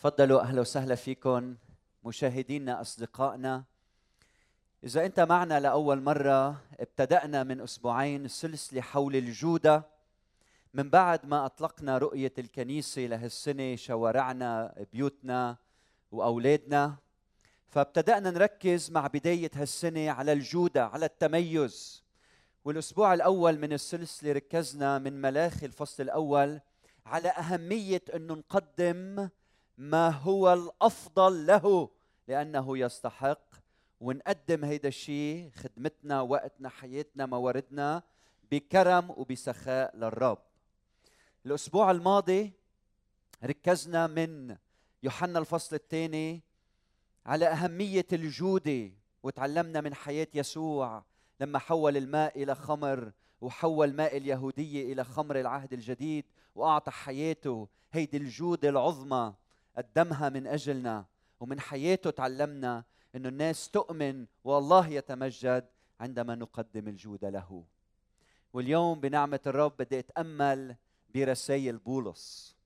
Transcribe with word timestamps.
تفضلوا 0.00 0.40
أهلا 0.40 0.60
وسهلا 0.60 0.94
فيكم 0.94 1.56
مشاهدينا 2.04 2.80
أصدقائنا. 2.80 3.64
إذا 4.84 5.06
أنت 5.06 5.20
معنا 5.20 5.60
لأول 5.60 6.00
مرة 6.02 6.62
ابتدأنا 6.80 7.42
من 7.44 7.60
أسبوعين 7.60 8.28
سلسلة 8.28 8.80
حول 8.80 9.16
الجودة. 9.16 9.86
من 10.74 10.90
بعد 10.90 11.26
ما 11.26 11.46
أطلقنا 11.46 11.98
رؤية 11.98 12.32
الكنيسة 12.38 13.02
لهالسنة 13.02 13.76
شوارعنا 13.76 14.74
بيوتنا 14.92 15.56
وأولادنا 16.12 16.96
فابتدأنا 17.68 18.30
نركز 18.30 18.90
مع 18.90 19.06
بداية 19.06 19.50
هالسنة 19.54 20.10
على 20.10 20.32
الجودة 20.32 20.86
على 20.86 21.06
التميز. 21.06 22.02
والأسبوع 22.64 23.14
الأول 23.14 23.58
من 23.58 23.72
السلسلة 23.72 24.32
ركزنا 24.32 24.98
من 24.98 25.20
ملاخي 25.20 25.66
الفصل 25.66 26.02
الأول 26.02 26.60
على 27.06 27.28
أهمية 27.28 28.02
إنه 28.14 28.34
نقدم 28.34 29.28
ما 29.80 30.08
هو 30.08 30.52
الأفضل 30.52 31.46
له 31.46 31.90
لأنه 32.28 32.78
يستحق. 32.78 33.40
ونقدم 34.00 34.64
هيدا 34.64 34.88
الشيء 34.88 35.50
خدمتنا 35.54 36.20
وقتنا 36.20 36.68
حياتنا 36.68 37.26
مواردنا 37.26 38.02
بكرم 38.52 39.10
وبسخاء 39.10 39.96
للرب. 39.96 40.38
الأسبوع 41.46 41.90
الماضي 41.90 42.52
ركزنا 43.44 44.06
من 44.06 44.56
يوحنا 45.02 45.38
الفصل 45.38 45.76
الثاني 45.76 46.42
على 47.26 47.46
أهمية 47.46 48.06
الجوده 48.12 48.90
وتعلمنا 49.22 49.80
من 49.80 49.94
حياة 49.94 50.28
يسوع 50.34 51.04
لما 51.40 51.58
حول 51.58 51.96
الماء 51.96 52.42
إلى 52.42 52.54
خمر 52.54 53.12
وحول 53.40 53.92
ماء 53.92 54.16
اليهودية 54.16 54.92
إلى 54.92 55.04
خمر 55.04 55.40
العهد 55.40 55.72
الجديد 55.72 56.24
وأعطى 56.54 56.90
حياته 56.90 57.68
هيدي 57.92 58.16
الجوده 58.16 58.68
العظمى. 58.68 59.34
قدمها 59.76 60.28
من 60.28 60.46
أجلنا 60.46 61.04
ومن 61.40 61.60
حياته 61.60 62.10
تعلمنا 62.10 62.84
إنه 63.16 63.28
الناس 63.28 63.70
تؤمن 63.70 64.26
والله 64.44 64.88
يتمجد 64.88 65.66
عندما 66.00 66.34
نقدم 66.34 66.88
الجود 66.88 67.24
له. 67.24 67.64
واليوم 68.52 69.00
بنعمة 69.00 69.40
الرب 69.46 69.76
بدي 69.76 69.98
أتأمل 69.98 70.76
برسائل 71.14 71.78
بولس. 71.78 72.56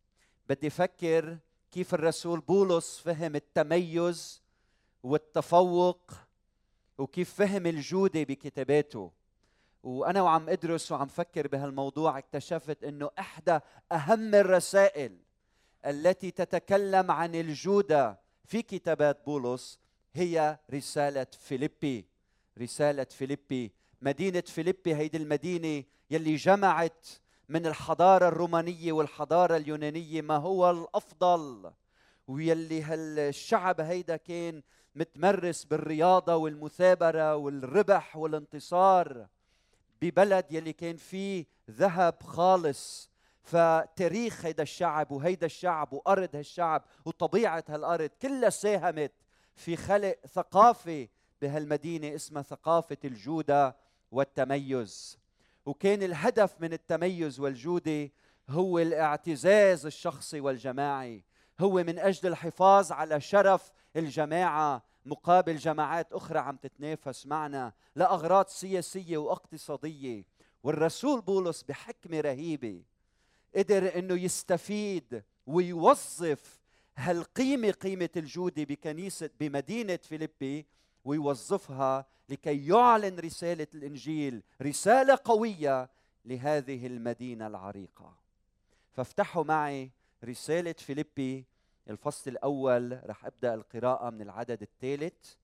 بدي 0.48 0.66
أفكر 0.66 1.38
كيف 1.70 1.94
الرسول 1.94 2.40
بولس 2.40 2.98
فهم 2.98 3.36
التميز 3.36 4.42
والتفوق 5.02 6.12
وكيف 6.98 7.34
فهم 7.34 7.66
الجودة 7.66 8.22
بكتاباته. 8.22 9.10
وأنا 9.82 10.22
وعم 10.22 10.48
أدرس 10.48 10.92
وعم 10.92 11.06
فكر 11.06 11.48
بهالموضوع 11.48 12.18
اكتشفت 12.18 12.84
إنه 12.84 13.10
إحدى 13.18 13.58
أهم 13.92 14.34
الرسائل 14.34 15.23
التي 15.86 16.30
تتكلم 16.30 17.10
عن 17.10 17.34
الجودة 17.34 18.18
في 18.44 18.62
كتابات 18.62 19.26
بولس 19.26 19.78
هي 20.14 20.58
رسالة 20.72 21.26
فيليبي. 21.38 22.06
رسالة 22.58 23.04
فيليبي. 23.04 23.72
مدينة 24.02 24.40
فيليبي 24.40 24.94
هيدي 24.94 25.18
المدينة 25.18 25.84
يلي 26.10 26.36
جمعت 26.36 27.06
من 27.48 27.66
الحضارة 27.66 28.28
الرومانية 28.28 28.92
والحضارة 28.92 29.56
اليونانية 29.56 30.22
ما 30.22 30.36
هو 30.36 30.70
الأفضل 30.70 31.72
ويلي 32.28 32.82
هالشعب 32.82 33.80
هيدا 33.80 34.16
كان 34.16 34.62
متمرس 34.94 35.64
بالرياضة 35.64 36.36
والمثابرة 36.36 37.36
والربح 37.36 38.16
والانتصار 38.16 39.26
ببلد 40.02 40.52
يلي 40.52 40.72
كان 40.72 40.96
فيه 40.96 41.46
ذهب 41.70 42.22
خالص 42.22 43.10
فتاريخ 43.44 44.44
هيدا 44.44 44.62
الشعب 44.62 45.12
وهيدا 45.12 45.46
الشعب 45.46 45.92
وأرض 45.92 46.36
هالشعب 46.36 46.84
وطبيعة 47.04 47.64
هالأرض 47.68 48.10
كلها 48.22 48.50
ساهمت 48.50 49.12
في 49.54 49.76
خلق 49.76 50.16
ثقافة 50.26 51.08
بهالمدينة 51.42 52.14
اسمها 52.14 52.42
ثقافة 52.42 52.96
الجودة 53.04 53.76
والتميز. 54.10 55.18
وكان 55.66 56.02
الهدف 56.02 56.60
من 56.60 56.72
التميز 56.72 57.40
والجودة 57.40 58.10
هو 58.48 58.78
الاعتزاز 58.78 59.86
الشخصي 59.86 60.40
والجماعي. 60.40 61.24
هو 61.60 61.72
من 61.72 61.98
أجل 61.98 62.28
الحفاظ 62.28 62.92
على 62.92 63.20
شرف 63.20 63.72
الجماعة 63.96 64.82
مقابل 65.06 65.56
جماعات 65.56 66.12
أخرى 66.12 66.38
عم 66.38 66.56
تتنافس 66.56 67.26
معنا 67.26 67.72
لأغراض 67.96 68.46
سياسية 68.46 69.16
واقتصادية. 69.16 70.24
والرسول 70.62 71.20
بولس 71.20 71.62
بحكمة 71.62 72.20
رهيبة 72.20 72.82
قدر 73.56 73.98
إنه 73.98 74.14
يستفيد 74.14 75.22
ويوظف 75.46 76.60
هالقيمة 76.96 77.70
قيمة 77.70 78.10
الجودة 78.16 78.64
بكنيسة 78.64 79.30
بمدينة 79.40 79.96
فيليبي 79.96 80.66
ويوظفها 81.04 82.06
لكي 82.28 82.66
يعلن 82.66 83.18
رسالة 83.18 83.66
الإنجيل 83.74 84.42
رسالة 84.62 85.18
قوية 85.24 85.90
لهذه 86.24 86.86
المدينة 86.86 87.46
العريقة. 87.46 88.16
فافتحوا 88.92 89.44
معي 89.44 89.90
رسالة 90.24 90.72
فيليبي 90.72 91.44
الفصل 91.90 92.30
الأول. 92.30 93.00
رح 93.06 93.24
أبدأ 93.26 93.54
القراءة 93.54 94.10
من 94.10 94.22
العدد 94.22 94.62
الثالث 94.62 95.34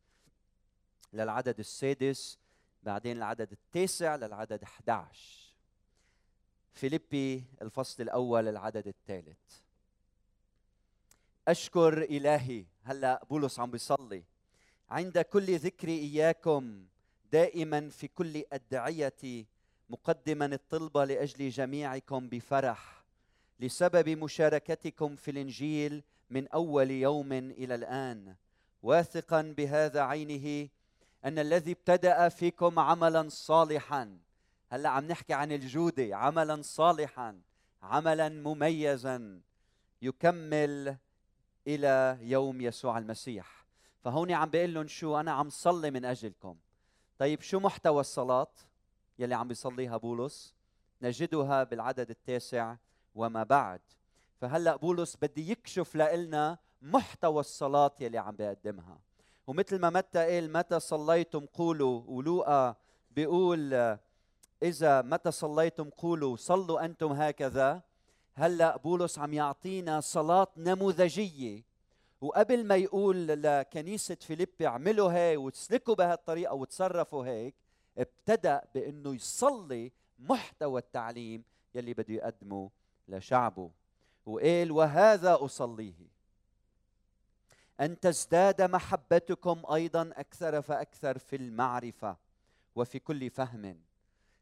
للعدد 1.13 1.59
السادس 1.59 2.39
بعدين 2.83 3.17
العدد 3.17 3.53
التاسع 3.53 4.17
للعدد 4.17 4.63
11 4.63 5.40
فيليبي 6.81 7.45
الفصل 7.63 8.03
الأول 8.03 8.49
العدد 8.49 8.87
الثالث. 8.89 9.39
أشكر 11.49 12.03
إلهي 12.03 12.65
هلا 12.83 13.25
بولس 13.31 13.61
عم 13.61 13.71
بيصلي. 13.71 14.23
عند 14.91 15.19
كل 15.19 15.59
ذكر 15.59 15.89
إياكم 15.89 16.85
دائما 17.33 17.89
في 17.89 18.09
كل 18.09 18.45
أدعيتي 18.53 19.47
مقدما 19.91 20.45
الطلبه 20.47 21.05
لأجل 21.05 21.51
جميعكم 21.51 22.29
بفرح 22.29 23.05
لسبب 23.61 24.09
مشاركتكم 24.09 25.17
في 25.17 25.31
الإنجيل 25.31 26.03
من 26.31 26.49
أول 26.49 26.91
يوم 26.91 27.33
إلى 27.33 27.75
الآن. 27.75 28.35
واثقا 28.83 29.43
بهذا 29.43 30.01
عينه 30.01 30.69
أن 31.25 31.39
الذي 31.39 31.73
ابتدأ 31.73 32.29
فيكم 32.29 32.79
عملا 32.79 33.29
صالحا. 33.29 34.19
هلا 34.73 34.89
عم 34.89 35.05
نحكي 35.05 35.33
عن 35.33 35.53
الجودة 35.53 36.17
عملا 36.17 36.63
صالحا 36.63 37.41
عملا 37.83 38.29
مميزا 38.29 39.41
يكمل 40.03 40.97
إلى 41.67 42.19
يوم 42.21 42.61
يسوع 42.61 42.99
المسيح. 42.99 43.67
فهون 44.05 44.33
عم 44.33 44.51
بيقول 44.51 44.75
لهم 44.75 44.87
شو 44.87 45.21
أنا 45.21 45.33
عم 45.33 45.51
صلي 45.51 45.91
من 45.91 46.05
أجلكم. 46.05 46.57
طيب 47.19 47.41
شو 47.41 47.61
محتوى 47.61 48.01
الصلاة 48.01 48.53
يلي 49.19 49.35
عم 49.35 49.49
بيصليها 49.49 49.97
بولس؟ 49.97 50.55
نجدها 51.03 51.65
بالعدد 51.65 52.11
التاسع 52.11 52.77
وما 53.15 53.43
بعد. 53.43 53.81
فهلا 54.41 54.77
بولس 54.77 55.17
بدي 55.17 55.51
يكشف 55.51 55.97
لنا 55.97 56.59
محتوى 56.83 57.41
الصلاة 57.41 57.93
يلي 58.01 58.19
عم 58.19 58.37
بيقدمها. 58.37 58.99
ومثل 59.47 59.81
ما 59.81 59.91
متى 59.91 60.19
قال 60.19 60.53
متى 60.53 60.81
صليتم 60.81 61.47
قولوا 61.47 62.03
ولوقا 62.07 62.77
بيقول 63.11 63.99
إذا 64.63 65.03
متى 65.03 65.31
صليتم 65.31 65.91
قولوا 65.91 66.37
صلوا 66.37 66.85
أنتم 66.85 67.13
هكذا. 67.13 67.83
هلأ 68.35 68.77
بولس 68.77 69.19
عم 69.19 69.33
يعطينا 69.35 70.01
صلاة 70.01 70.47
نموذجية. 70.57 71.63
وقبل 72.21 72.67
ما 72.67 72.77
يقول 72.77 73.27
لكنيسة 73.27 74.15
فيليبي 74.15 74.67
اعملوا 74.67 75.13
هيك 75.13 75.39
وتسلكوا 75.39 75.95
بهالطريقة 75.95 76.55
وتصرفوا 76.55 77.27
هيك 77.27 77.55
ابتدأ 77.99 78.63
بإنه 78.75 79.15
يصلي 79.15 79.93
محتوى 80.19 80.81
التعليم 80.81 81.45
يلي 81.75 81.95
بده 81.95 82.15
يقدمه 82.15 82.71
لشعبه. 83.09 83.71
وقال 84.27 84.73
وهذا 84.73 85.45
أصليه. 85.45 86.11
أن 87.81 88.01
تزداد 88.01 88.63
محبتكم 88.63 89.63
أيضا 89.73 90.11
أكثر 90.17 90.63
فأكثر 90.63 91.19
في 91.19 91.37
المعرفة 91.37 92.17
وفي 92.75 92.99
كل 92.99 93.31
فهم. 93.31 93.90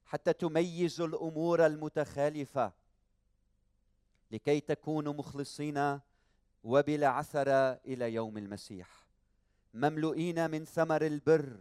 حتى 0.08 0.32
تميزوا 0.32 1.06
الأمور 1.06 1.66
المتخالفة. 1.66 2.72
لكي 4.30 4.60
تكونوا 4.60 5.12
مخلصين 5.12 6.00
وبلا 6.64 7.08
عثر 7.08 7.48
إلى 7.72 8.14
يوم 8.14 8.38
المسيح. 8.38 9.06
مملوئين 9.74 10.50
من 10.50 10.64
ثمر 10.64 11.06
البر 11.06 11.56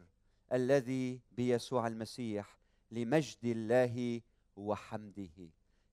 الذي 0.54 1.20
بيسوع 1.32 1.88
المسيح 1.88 2.58
لمجد 2.92 3.46
الله 3.46 4.22
وحمده. 4.56 5.50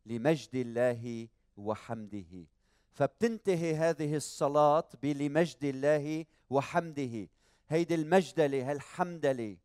لمجد 0.07 0.55
الله 0.55 1.29
وحمده. 1.57 2.47
فبتنتهي 2.93 3.75
هذه 3.75 4.17
الصلاة 4.17 4.89
بلمجد 5.03 5.65
الله 5.65 6.25
وحمده. 6.51 7.29
هيدي 7.69 7.95
المجدلة 7.95 8.71
هالحمدلة 8.71 9.57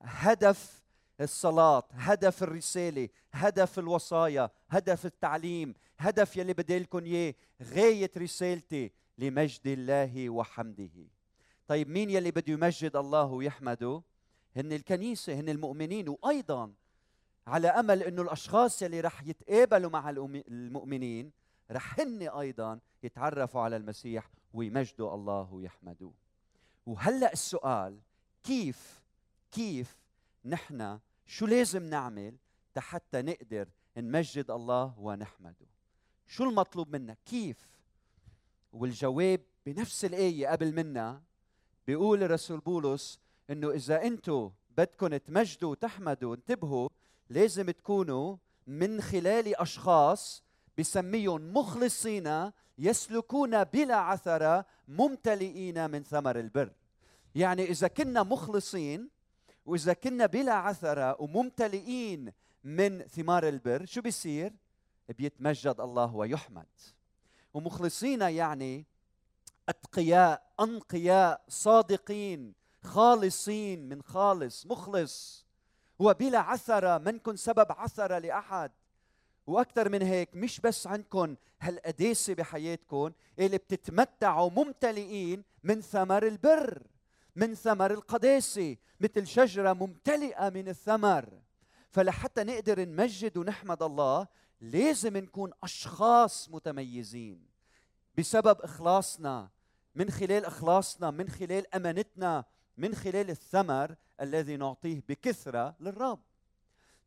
هدف 0.00 0.85
الصلاة 1.20 1.82
هدف 1.92 2.42
الرسالة 2.42 3.08
هدف 3.32 3.78
الوصايا 3.78 4.50
هدف 4.68 5.06
التعليم 5.06 5.74
هدف 5.98 6.36
يلي 6.36 6.52
بدي 6.52 6.78
لكم 6.78 7.04
إياه 7.04 7.34
غاية 7.62 8.10
رسالتي 8.16 8.92
لمجد 9.18 9.66
الله 9.66 10.30
وحمده. 10.30 11.08
طيب 11.68 11.88
مين 11.88 12.10
يلي 12.10 12.30
بده 12.30 12.52
يمجد 12.52 12.96
الله 12.96 13.24
ويحمده؟ 13.24 14.02
هن 14.56 14.72
الكنيسة 14.72 15.40
هن 15.40 15.48
المؤمنين 15.48 16.08
وأيضا 16.08 16.72
على 17.46 17.68
أمل 17.68 18.02
أنه 18.02 18.22
الأشخاص 18.22 18.82
يلي 18.82 19.00
رح 19.00 19.22
يتقابلوا 19.22 19.90
مع 19.90 20.10
المؤمنين 20.10 21.32
رح 21.70 22.00
هن 22.00 22.22
أيضا 22.22 22.78
يتعرفوا 23.02 23.60
على 23.60 23.76
المسيح 23.76 24.30
ويمجدوا 24.52 25.14
الله 25.14 25.52
ويحمدوه. 25.52 26.12
وهلأ 26.86 27.32
السؤال 27.32 27.98
كيف 28.44 29.02
كيف 29.52 29.98
نحن 30.44 30.98
شو 31.26 31.46
لازم 31.46 31.82
نعمل 31.82 32.36
حتى 32.78 33.22
نقدر 33.22 33.68
نمجد 33.96 34.50
الله 34.50 34.94
ونحمده؟ 34.98 35.66
شو 36.26 36.44
المطلوب 36.44 36.96
منا؟ 36.96 37.16
كيف؟ 37.26 37.56
والجواب 38.72 39.40
بنفس 39.66 40.04
الآية 40.04 40.48
قبل 40.48 40.74
منا 40.74 41.22
بيقول 41.86 42.22
الرسول 42.22 42.60
بولس 42.60 43.20
إنه 43.50 43.70
إذا 43.70 44.02
أنتم 44.02 44.50
بدكم 44.76 45.16
تمجدوا 45.16 45.70
وتحمدوا 45.70 46.34
انتبهوا 46.34 46.88
لازم 47.30 47.70
تكونوا 47.70 48.36
من 48.66 49.00
خلال 49.00 49.56
أشخاص 49.56 50.42
بسميهم 50.78 51.54
مخلصين 51.54 52.52
يسلكون 52.78 53.64
بلا 53.64 53.96
عثرة 53.96 54.66
ممتلئين 54.88 55.90
من 55.90 56.02
ثمر 56.02 56.40
البر. 56.40 56.72
يعني 57.34 57.64
إذا 57.64 57.88
كنا 57.88 58.22
مخلصين 58.22 59.15
وإذا 59.66 59.92
كنا 59.92 60.26
بلا 60.26 60.52
عثرة 60.52 61.22
وممتلئين 61.22 62.32
من 62.64 63.02
ثمار 63.02 63.48
البر 63.48 63.84
شو 63.84 64.00
بيصير؟ 64.00 64.52
بيتمجد 65.08 65.80
الله 65.80 66.14
ويحمد. 66.14 66.66
ومخلصين 67.54 68.20
يعني 68.20 68.86
أتقياء 69.68 70.52
أنقياء 70.60 71.44
صادقين 71.48 72.54
خالصين 72.82 73.88
من 73.88 74.02
خالص 74.02 74.66
مخلص. 74.66 75.46
وبلا 75.98 76.38
عثره 76.38 76.98
منكن 76.98 77.36
سبب 77.36 77.66
عثره 77.72 78.18
لأحد. 78.18 78.70
وأكثر 79.46 79.88
من 79.88 80.02
هيك 80.02 80.36
مش 80.36 80.60
بس 80.60 80.86
عندكم 80.86 81.36
هالقداسة 81.60 82.34
بحياتكم 82.34 83.12
اللي 83.38 83.58
بتتمتعوا 83.58 84.50
ممتلئين 84.50 85.42
من 85.64 85.80
ثمر 85.80 86.26
البر. 86.26 86.82
من 87.36 87.54
ثمر 87.54 87.90
القداسه 87.90 88.76
مثل 89.00 89.26
شجرة 89.26 89.72
ممتلئة 89.72 90.48
من 90.48 90.68
الثمر. 90.68 91.28
فلحتى 91.90 92.44
نقدر 92.44 92.84
نمجد 92.84 93.36
ونحمد 93.36 93.82
الله 93.82 94.26
لازم 94.60 95.16
نكون 95.16 95.52
أشخاص 95.62 96.50
متميزين. 96.50 97.46
بسبب 98.18 98.60
إخلاصنا 98.60 99.48
من 99.94 100.10
خلال 100.10 100.44
إخلاصنا 100.44 101.10
من 101.10 101.28
خلال 101.28 101.74
أمانتنا 101.74 102.44
من 102.76 102.94
خلال 102.94 103.30
الثمر 103.30 103.96
الذي 104.20 104.56
نعطيه 104.56 105.02
بكثرة 105.08 105.76
للرب. 105.80 106.20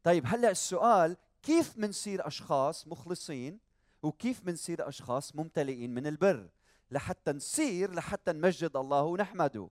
طيب 0.03 0.23
هلأ 0.27 0.51
السؤال 0.51 1.17
كيف 1.43 1.77
منصير 1.77 2.27
أشخاص 2.27 2.87
مخلصين؟ 2.87 3.59
وكيف 4.03 4.45
منصير 4.45 4.87
أشخاص 4.87 5.35
ممتلئين 5.35 5.93
من 5.93 6.07
البر؟ 6.07 6.49
لحتى 6.91 7.31
نصير 7.31 7.93
لحتى 7.93 8.31
نمجد 8.31 8.75
الله 8.75 9.03
ونحمده. 9.03 9.69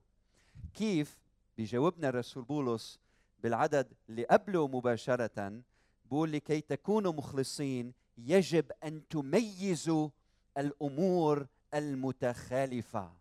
كيف 0.79 1.17
بيجاوبنا 1.57 2.09
الرسول 2.09 2.43
بولس 2.43 2.99
بالعدد 3.39 3.93
اللي 4.09 4.23
قبله 4.23 4.67
مباشرة؟ 4.67 5.61
بقول 6.05 6.31
لكي 6.31 6.61
تكونوا 6.61 7.13
مخلصين 7.13 7.93
يجب 8.17 8.71
أن 8.83 9.07
تميزوا 9.07 10.09
الأمور 10.57 11.47
المتخالفة. 11.73 13.11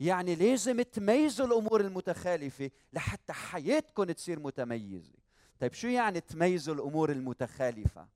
يعني 0.00 0.34
لازم 0.34 0.82
تميزوا 0.82 1.46
الأمور 1.46 1.80
المتخالفة 1.80 2.70
لحتى 2.92 3.32
حياتكم 3.32 4.04
تصير 4.04 4.38
متميزة. 4.40 5.14
طيب 5.60 5.72
شو 5.72 5.88
يعني 5.88 6.20
تميزوا 6.20 6.74
الأمور 6.74 7.12
المتخالفة؟ 7.12 8.08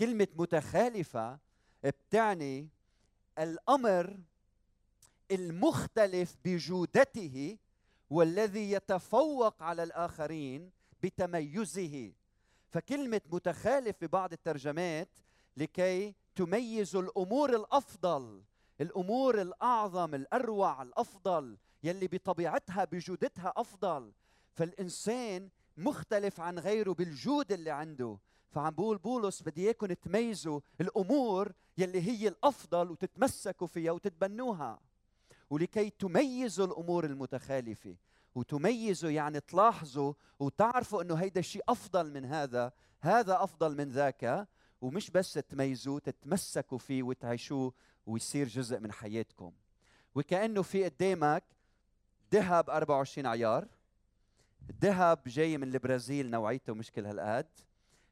كلمة 0.00 0.28
متخالفة 0.36 1.38
بتعني 1.84 2.68
الأمر 3.38 4.18
المختلف 5.30 6.36
بجودته 6.44 7.58
والذي 8.10 8.72
يتفوق 8.72 9.62
على 9.62 9.82
الآخرين 9.82 10.70
بتميزه. 11.02 12.12
فكلمة 12.68 13.20
متخالف 13.32 13.96
ببعض 14.00 14.32
الترجمات 14.32 15.08
لكي 15.56 16.14
تميزوا 16.34 17.02
الأمور 17.02 17.56
الأفضل 17.56 18.42
الأمور 18.80 19.40
الأعظم 19.42 20.14
الأروع 20.14 20.82
الأفضل 20.82 21.58
يلي 21.82 22.08
بطبيعتها 22.08 22.84
بجودتها 22.84 23.52
أفضل. 23.56 24.12
فالإنسان 24.54 25.48
مختلف 25.76 26.40
عن 26.40 26.58
غيره 26.58 26.92
بالجود 26.92 27.52
اللي 27.52 27.70
عنده. 27.70 28.18
فعم 28.50 28.74
بقول 28.74 28.98
بولس 28.98 29.42
بدي 29.42 29.64
اياكم 29.64 29.86
تميزوا 29.86 30.60
الأمور 30.80 31.52
يلي 31.78 32.00
هي 32.02 32.28
الأفضل 32.28 32.90
وتتمسكوا 32.90 33.66
فيها 33.66 33.92
وتتبنوها. 33.92 34.80
ولكي 35.50 35.90
تميزوا 35.90 36.66
الأمور 36.66 37.04
المتخالفة. 37.04 37.96
وتميزوا 38.34 39.10
يعني 39.10 39.40
تلاحظوا 39.40 40.12
وتعرفوا 40.38 41.02
إنه 41.02 41.14
هيدا 41.14 41.40
الشيء 41.40 41.62
أفضل 41.68 42.12
من 42.12 42.24
هذا. 42.24 42.72
هذا 43.00 43.44
أفضل 43.44 43.76
من 43.76 43.90
ذاك. 43.90 44.48
ومش 44.80 45.10
بس 45.10 45.32
تميزوه 45.32 45.98
تتمسكوا 45.98 46.78
فيه 46.78 47.02
وتعيشوه 47.02 47.72
ويصير 48.06 48.48
جزء 48.48 48.80
من 48.80 48.92
حياتكم. 48.92 49.52
وكأنه 50.14 50.62
في 50.62 50.84
قدامك 50.84 51.44
ذهب 52.32 52.70
24 52.70 53.26
عيار. 53.26 53.68
الذهب 54.70 55.18
جاي 55.26 55.58
من 55.58 55.74
البرازيل 55.74 56.30
نوعيته 56.30 56.74
مشكل 56.74 57.06
هالقد. 57.06 57.46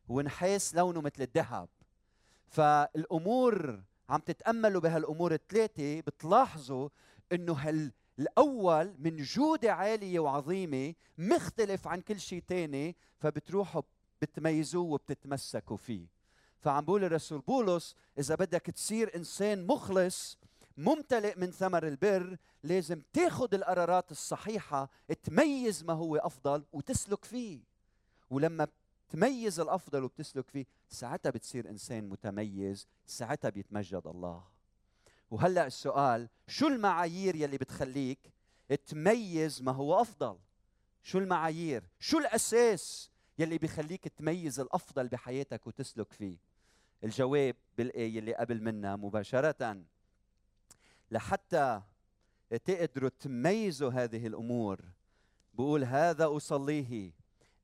ونحاس 0.08 0.75
لونه 0.75 1.00
مثل 1.00 1.23
الذهب. 1.23 1.69
فالأمور 2.46 3.82
عم 4.08 4.20
تتأملوا 4.20 4.81
بهالأمور 4.81 5.35
الثلاثة. 5.35 6.00
بتلاحظوا 6.00 6.88
إنه 7.32 7.52
هال 7.52 7.92
الأول 8.19 8.94
من 8.98 9.16
جودة 9.16 9.72
عالية 9.72 10.20
وعظيمة 10.20 10.94
مختلف 11.19 11.86
عن 11.86 12.00
كل 12.00 12.20
شيء 12.20 12.42
ثاني 12.48 12.96
فبتروحوا 13.19 13.82
بتميزوه 14.22 14.84
وبتتمسكوا 14.84 15.76
فيه. 15.76 16.06
فعم 16.61 16.85
بقول 16.85 17.04
الرسول 17.04 17.40
بولس 17.40 17.94
إذا 18.18 18.35
بدك 18.35 18.62
تصير 18.62 19.16
إنسان 19.16 19.66
مخلص 19.66 20.38
ممتلئ 20.76 21.38
من 21.38 21.50
ثمر 21.50 21.88
البر 21.88 22.37
لازم 22.62 23.02
تاخذ 23.12 23.54
القرارات 23.54 24.11
الصحيحة 24.11 24.90
تميز 25.23 25.85
ما 25.85 25.92
هو 25.92 26.16
أفضل 26.16 26.64
وتسلك 26.73 27.25
فيه. 27.25 27.61
ولما 28.30 28.68
تميز 29.08 29.61
الأفضل 29.61 30.04
وبتسلك 30.04 30.49
فيه 30.49 30.66
ساعتها 30.88 31.30
بتصير 31.30 31.70
إنسان 31.70 32.08
متميز 32.08 32.87
ساعتها 33.06 33.49
بيتمجد 33.49 34.06
الله. 34.06 34.57
وهلأ 35.30 35.66
السؤال 35.66 36.28
شو 36.47 36.66
المعايير 36.66 37.37
يلي 37.37 37.56
بتخليك 37.58 38.32
تميز 38.87 39.62
ما 39.62 39.73
هو 39.73 40.00
أفضل؟ 40.00 40.38
شو 41.02 41.18
المعايير؟ 41.18 41.85
شو 42.00 42.18
الأساس 42.18 43.11
يلي 43.38 43.58
بيخليك 43.58 44.08
تميز 44.08 44.61
الأفضل 44.61 45.08
بحياتك 45.08 45.66
وتسلك 45.66 46.12
فيه؟ 46.12 46.37
الجواب 47.04 47.56
بالآية 47.78 48.18
اللي 48.18 48.35
قبل 48.35 48.62
منها 48.62 48.97
مباشرة. 48.97 49.82
لحتى 51.11 51.82
تقدروا 52.64 53.11
تميزوا 53.20 53.90
هذه 53.90 54.26
الأمور 54.26 54.80
بقول 55.54 55.85
هذا 55.85 56.37
أصليه 56.37 57.12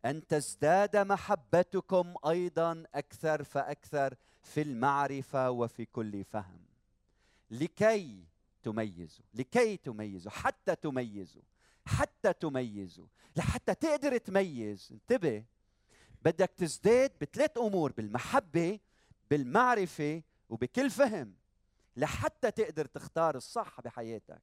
أن 0.05 0.27
تزداد 0.27 0.97
محبتكم 0.97 2.15
أيضا 2.27 2.85
أكثر 2.95 3.45
فأكثر 3.45 4.15
في 4.43 4.63
المعرفة 4.63 5.51
وفي 5.51 5.85
كل 5.85 6.25
فهم. 6.25 6.74
لكي 7.51 8.25
تميزوا 8.63 9.25
لكي 9.35 9.77
تميزوا 9.77 10.33
حتى 10.33 10.77
تميزوا 10.77 11.43
حتى 11.87 12.33
تميزوا 12.33 13.07
لحتى 13.37 13.75
تقدر 13.75 14.19
تميز. 14.19 14.89
انتبه 14.93 15.45
بدك 16.23 16.51
تزداد 16.57 17.13
بثلاث 17.21 17.59
أمور 17.59 17.93
بالمحبة 17.93 18.81
بالمعرفة 19.31 20.23
وبكل 20.49 20.91
فهم 20.91 21.35
لحتى 21.97 22.51
تقدر 22.51 22.87
تختار 22.87 23.37
الصح 23.37 23.81
بحياتك. 23.81 24.43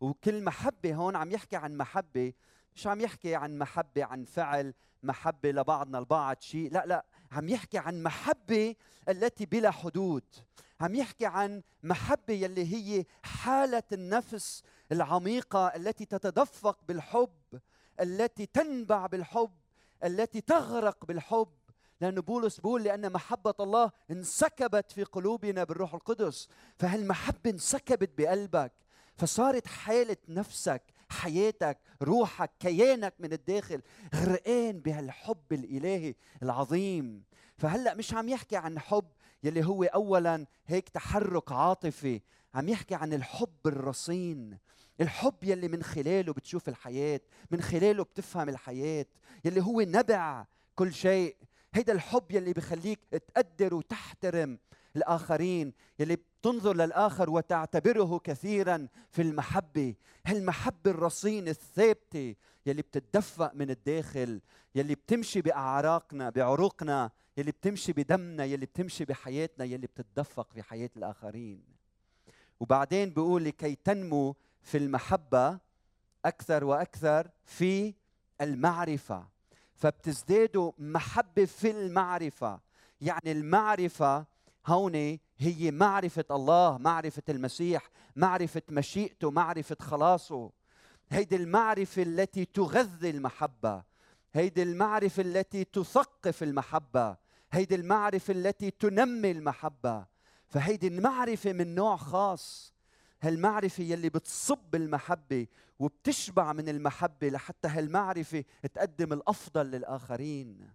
وكل 0.00 0.44
محبة 0.44 0.94
هون 0.94 1.16
عم 1.16 1.30
يحكي 1.30 1.56
عن 1.56 1.76
محبة 1.76 2.32
مش 2.74 2.86
عم 2.86 3.00
يحكي 3.00 3.34
عن 3.34 3.58
محبة 3.58 4.04
عن 4.04 4.24
فعل 4.24 4.74
محبة 5.02 5.50
لبعضنا 5.50 5.98
البعض 5.98 6.40
شيء 6.40 6.72
لا 6.72 6.86
لا 6.86 7.06
عم 7.32 7.48
يحكي 7.48 7.78
عن 7.78 8.02
محبة 8.02 8.74
التي 9.08 9.46
بلا 9.46 9.70
حدود. 9.70 10.24
عم 10.80 10.94
يحكي 10.94 11.26
عن 11.26 11.62
محبة 11.82 12.34
يلي 12.34 12.74
هي 12.74 13.04
حالة 13.22 13.82
النفس 13.92 14.62
العميقة 14.92 15.66
التي 15.66 16.04
تتدفق 16.04 16.78
بالحب 16.88 17.60
التي 18.00 18.46
تنبع 18.46 19.06
بالحب 19.06 19.52
التي 20.04 20.40
تغرق 20.40 21.06
بالحب. 21.06 21.48
لأن 22.00 22.20
بولس 22.20 22.56
بيقول 22.60 22.82
لأن 22.82 23.12
محبة 23.12 23.54
الله 23.60 23.90
انسكبت 24.10 24.92
في 24.92 25.04
قلوبنا 25.04 25.64
بالروح 25.64 25.94
القدس. 25.94 26.48
فهالمحبة 26.78 27.50
انسكبت 27.50 28.10
بقلبك؟ 28.18 28.72
فصارت 29.16 29.66
حالة 29.66 30.16
نفسك 30.28 30.82
حياتك 31.08 31.78
روحك 32.02 32.50
كيانك 32.60 33.14
من 33.18 33.32
الداخل 33.32 33.82
غرقان 34.14 34.80
بهالحب 34.80 35.52
الإلهي 35.52 36.14
العظيم. 36.42 37.24
فهلأ 37.58 37.94
مش 37.94 38.14
عم 38.14 38.28
يحكي 38.28 38.56
عن 38.56 38.78
حب 38.78 39.08
يلي 39.42 39.64
هو 39.64 39.84
أولا 39.84 40.46
هيك 40.66 40.88
تحرك 40.88 41.52
عاطفي 41.52 42.20
عم 42.54 42.68
يحكي 42.68 42.94
عن 42.94 43.12
الحب 43.12 43.66
الرصين 43.66 44.58
الحب 45.00 45.34
يلي 45.44 45.68
من 45.68 45.82
خلاله 45.82 46.32
بتشوف 46.32 46.68
الحياة 46.68 47.20
من 47.50 47.60
خلاله 47.60 48.04
بتفهم 48.04 48.48
الحياة 48.48 49.06
يلي 49.44 49.60
هو 49.62 49.80
نبع 49.80 50.46
كل 50.74 50.94
شيء. 50.94 51.36
هيدا 51.74 51.92
الحب 51.92 52.30
يلي 52.30 52.52
بخليك 52.52 53.00
تقدر 53.04 53.74
وتحترم 53.74 54.58
الآخرين 54.96 55.72
يلي 55.98 56.16
بتنظر 56.46 56.76
للآخر 56.76 57.30
وتعتبره 57.30 58.18
كثيرا 58.18 58.88
في 59.10 59.22
المحبة. 59.22 59.94
هالمحبة 60.26 60.90
الرصينة 60.90 61.50
الثابتة 61.50 62.34
يلي 62.66 62.82
بتتدفق 62.82 63.54
من 63.54 63.70
الداخل 63.70 64.40
يلي 64.74 64.94
بتمشي 64.94 65.40
بأعراقنا 65.40 66.30
بعروقنا 66.30 67.10
يلي 67.36 67.50
بتمشي 67.50 67.92
بدمنا 67.92 68.44
يلي 68.44 68.66
بتمشي 68.66 69.04
بحياتنا 69.04 69.64
يلي 69.64 69.86
بتتدفق 69.86 70.52
في 70.52 70.62
حياة 70.62 70.90
الآخرين. 70.96 71.62
وبعدين 72.60 73.10
بيقول 73.10 73.44
لكي 73.44 73.74
تنمو 73.74 74.36
في 74.62 74.78
المحبة 74.78 75.58
أكثر 76.24 76.64
وأكثر 76.64 77.30
في 77.44 77.94
المعرفة. 78.40 79.26
فبتزدادوا 79.74 80.72
محبة 80.78 81.44
في 81.44 81.70
المعرفة. 81.70 82.60
يعني 83.00 83.32
المعرفة 83.32 84.26
هون 84.66 85.18
هي 85.38 85.70
معرفة 85.70 86.24
الله 86.30 86.78
معرفة 86.78 87.22
المسيح 87.28 87.90
معرفة 88.16 88.62
مشيئته 88.68 89.30
معرفة 89.30 89.76
خلاصه. 89.80 90.50
هيدي 91.10 91.36
المعرفة 91.36 92.02
التي 92.02 92.44
تغذي 92.44 93.10
المحبة. 93.10 93.82
هيدي 94.34 94.62
المعرفة 94.62 95.22
التي 95.22 95.64
تثقف 95.64 96.42
المحبة. 96.42 97.16
هيدي 97.52 97.74
المعرفة 97.74 98.32
التي 98.32 98.70
تنمي 98.70 99.30
المحبة. 99.30 100.06
فهيدي 100.48 100.88
المعرفة 100.88 101.52
من 101.52 101.74
نوع 101.74 101.96
خاص. 101.96 102.74
هالمعرفة 103.22 103.82
يلي 103.84 104.08
بتصب 104.08 104.74
المحبة 104.74 105.46
وبتشبع 105.78 106.52
من 106.52 106.68
المحبة 106.68 107.28
لحتى 107.28 107.68
هالمعرفة 107.68 108.44
تقدم 108.74 109.12
الأفضل 109.12 109.66
للآخرين. 109.66 110.70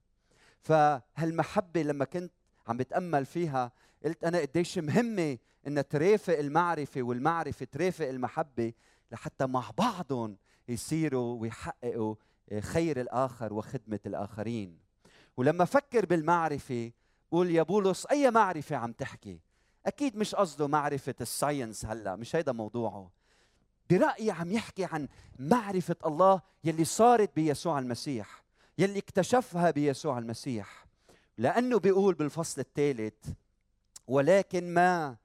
فهالمحبة 0.61 1.81
لما 1.83 2.05
كنت 2.05 2.31
عم 2.67 2.77
بتأمل 2.77 3.25
فيها 3.25 3.71
قلت 4.05 4.23
أنا 4.23 4.39
قديش 4.39 4.77
مهمة 4.77 5.37
إن 5.67 5.87
ترافق 5.87 6.37
المعرفة 6.37 7.01
والمعرفة 7.01 7.65
ترافق 7.71 8.07
المحبة 8.07 8.73
لحتى 9.11 9.45
مع 9.45 9.71
بعضهم 9.77 10.37
يصيروا 10.67 11.41
ويحققوا 11.41 12.15
خير 12.59 13.01
الآخر 13.01 13.53
وخدمة 13.53 13.99
الآخرين. 14.05 14.79
ولما 15.37 15.65
فكر 15.65 16.05
بالمعرفة 16.05 16.91
قول 17.31 17.51
يا 17.51 17.63
بولس 17.63 18.05
أي 18.05 18.31
معرفة 18.31 18.75
عم 18.75 18.91
تحكي؟ 18.91 19.39
أكيد 19.85 20.15
مش 20.17 20.35
قصده 20.35 20.67
معرفة 20.67 21.15
الساينس 21.21 21.85
هلأ 21.85 22.15
مش 22.15 22.35
هيدا 22.35 22.51
موضوعه. 22.51 23.11
برأيي 23.89 24.31
عم 24.31 24.51
يحكي 24.51 24.85
عن 24.85 25.07
معرفة 25.39 25.95
الله 26.05 26.41
يلي 26.63 26.83
صارت 26.85 27.35
بيسوع 27.35 27.79
المسيح 27.79 28.43
يلي 28.77 28.99
اكتشفها 28.99 29.71
بيسوع 29.71 30.17
المسيح. 30.17 30.85
لأنه 31.37 31.79
بيقول 31.79 32.13
بالفصل 32.13 32.61
الثالث 32.61 33.13
ولكن 34.07 34.73
ما 34.73 35.17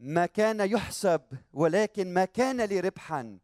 ما 0.00 0.26
كان 0.26 0.70
يحسب 0.70 1.22
ولكن 1.52 2.14
ما 2.14 2.24
كان 2.24 2.60
لي 2.60 2.80
ربحا 2.80 3.38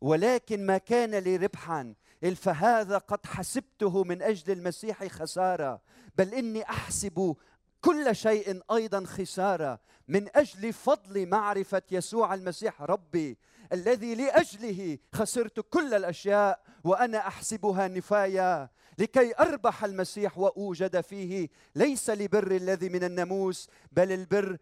ولكن 0.00 0.66
ما 0.66 0.78
كان 0.78 1.14
لي 1.14 1.36
ربحا 1.36 1.94
فهذا 2.36 2.98
قد 2.98 3.26
حسبته 3.26 4.04
من 4.04 4.22
أجل 4.22 4.52
المسيح 4.52 5.06
خسارة. 5.06 5.80
بل 6.18 6.34
إني 6.34 6.62
أحسب 6.62 7.36
كل 7.80 8.16
شيء 8.16 8.62
أيضا 8.72 9.04
خسارة 9.04 9.80
من 10.08 10.36
أجل 10.36 10.72
فضل 10.72 11.28
معرفة 11.28 11.82
يسوع 11.90 12.34
المسيح 12.34 12.82
ربي 12.82 13.38
الذي 13.72 14.14
لأجله 14.14 14.98
خسرت 15.12 15.60
كل 15.60 15.94
الأشياء 15.94 16.62
وأنا 16.84 17.18
أحسبها 17.18 17.88
نفايا 17.88 18.68
لكي 18.98 19.34
أربح 19.38 19.84
المسيح 19.84 20.38
وأوجد 20.38 21.00
فيه. 21.00 21.48
ليس 21.74 22.10
لبر 22.10 22.50
الذي 22.50 22.88
من 22.88 23.04
الناموس 23.04 23.68
بل 23.92 24.12
البر 24.12 24.58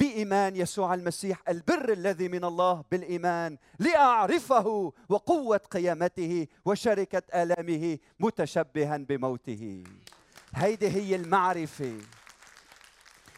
بإيمان 0.00 0.56
يسوع 0.56 0.94
المسيح 0.94 1.42
البر 1.48 1.92
الذي 1.92 2.28
من 2.28 2.44
الله 2.44 2.84
بالإيمان 2.90 3.58
لأعرفه 3.78 4.92
وقوة 5.08 5.56
قيامته 5.56 6.46
وشركة 6.64 7.22
آلامه 7.42 7.98
متشبها 8.20 8.96
بموته. 8.96 9.84
هيدي 10.54 10.88
هي 10.88 11.16
المعرفة. 11.16 11.98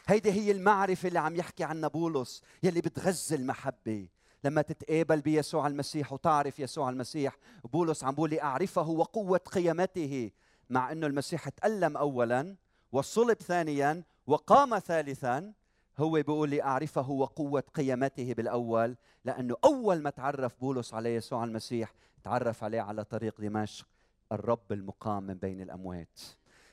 هيدي 0.07 0.33
هي 0.33 0.51
المعرفة 0.51 1.09
اللي 1.09 1.19
عم 1.19 1.37
يحكي 1.37 1.65
عنها 1.65 1.89
بولس 1.89 2.43
يلي 2.63 2.81
بتغذي 2.81 3.35
المحبة. 3.37 4.07
لما 4.45 4.63
تتقابل 4.63 5.21
بيسوع 5.21 5.67
المسيح 5.67 6.13
وتعرف 6.13 6.61
يسوع 6.61 6.91
المسيح 6.91 7.37
بولس 7.73 8.05
عم 8.05 8.15
بقول 8.15 8.39
أعرفه 8.39 8.89
وقوة 8.89 9.39
قيامته 9.39 10.31
مع 10.71 10.93
أنه 10.93 11.07
المسيح 11.07 11.49
تألم 11.49 11.97
أولا 11.97 12.57
وصلب 12.93 13.43
ثانيا 13.43 14.03
وقام 14.27 14.79
ثالثا 14.79 15.53
هو 15.99 16.11
بيقول 16.13 16.49
لي 16.49 16.63
أعرفه 16.63 17.11
وقوة 17.11 17.65
قيامته 17.75 18.35
بالأول 18.35 18.97
لأنه 19.25 19.57
أول 19.65 20.03
ما 20.03 20.11
تعرف 20.11 20.61
بولس 20.61 20.95
على 20.95 21.15
يسوع 21.15 21.45
المسيح 21.45 21.93
تعرف 22.25 22.65
عليه 22.65 22.81
على 22.81 23.05
طريق 23.05 23.41
دمشق 23.41 23.87
الرب 24.33 24.73
المقام 24.73 25.23
من 25.23 25.35
بين 25.35 25.61
الأموات. 25.61 26.21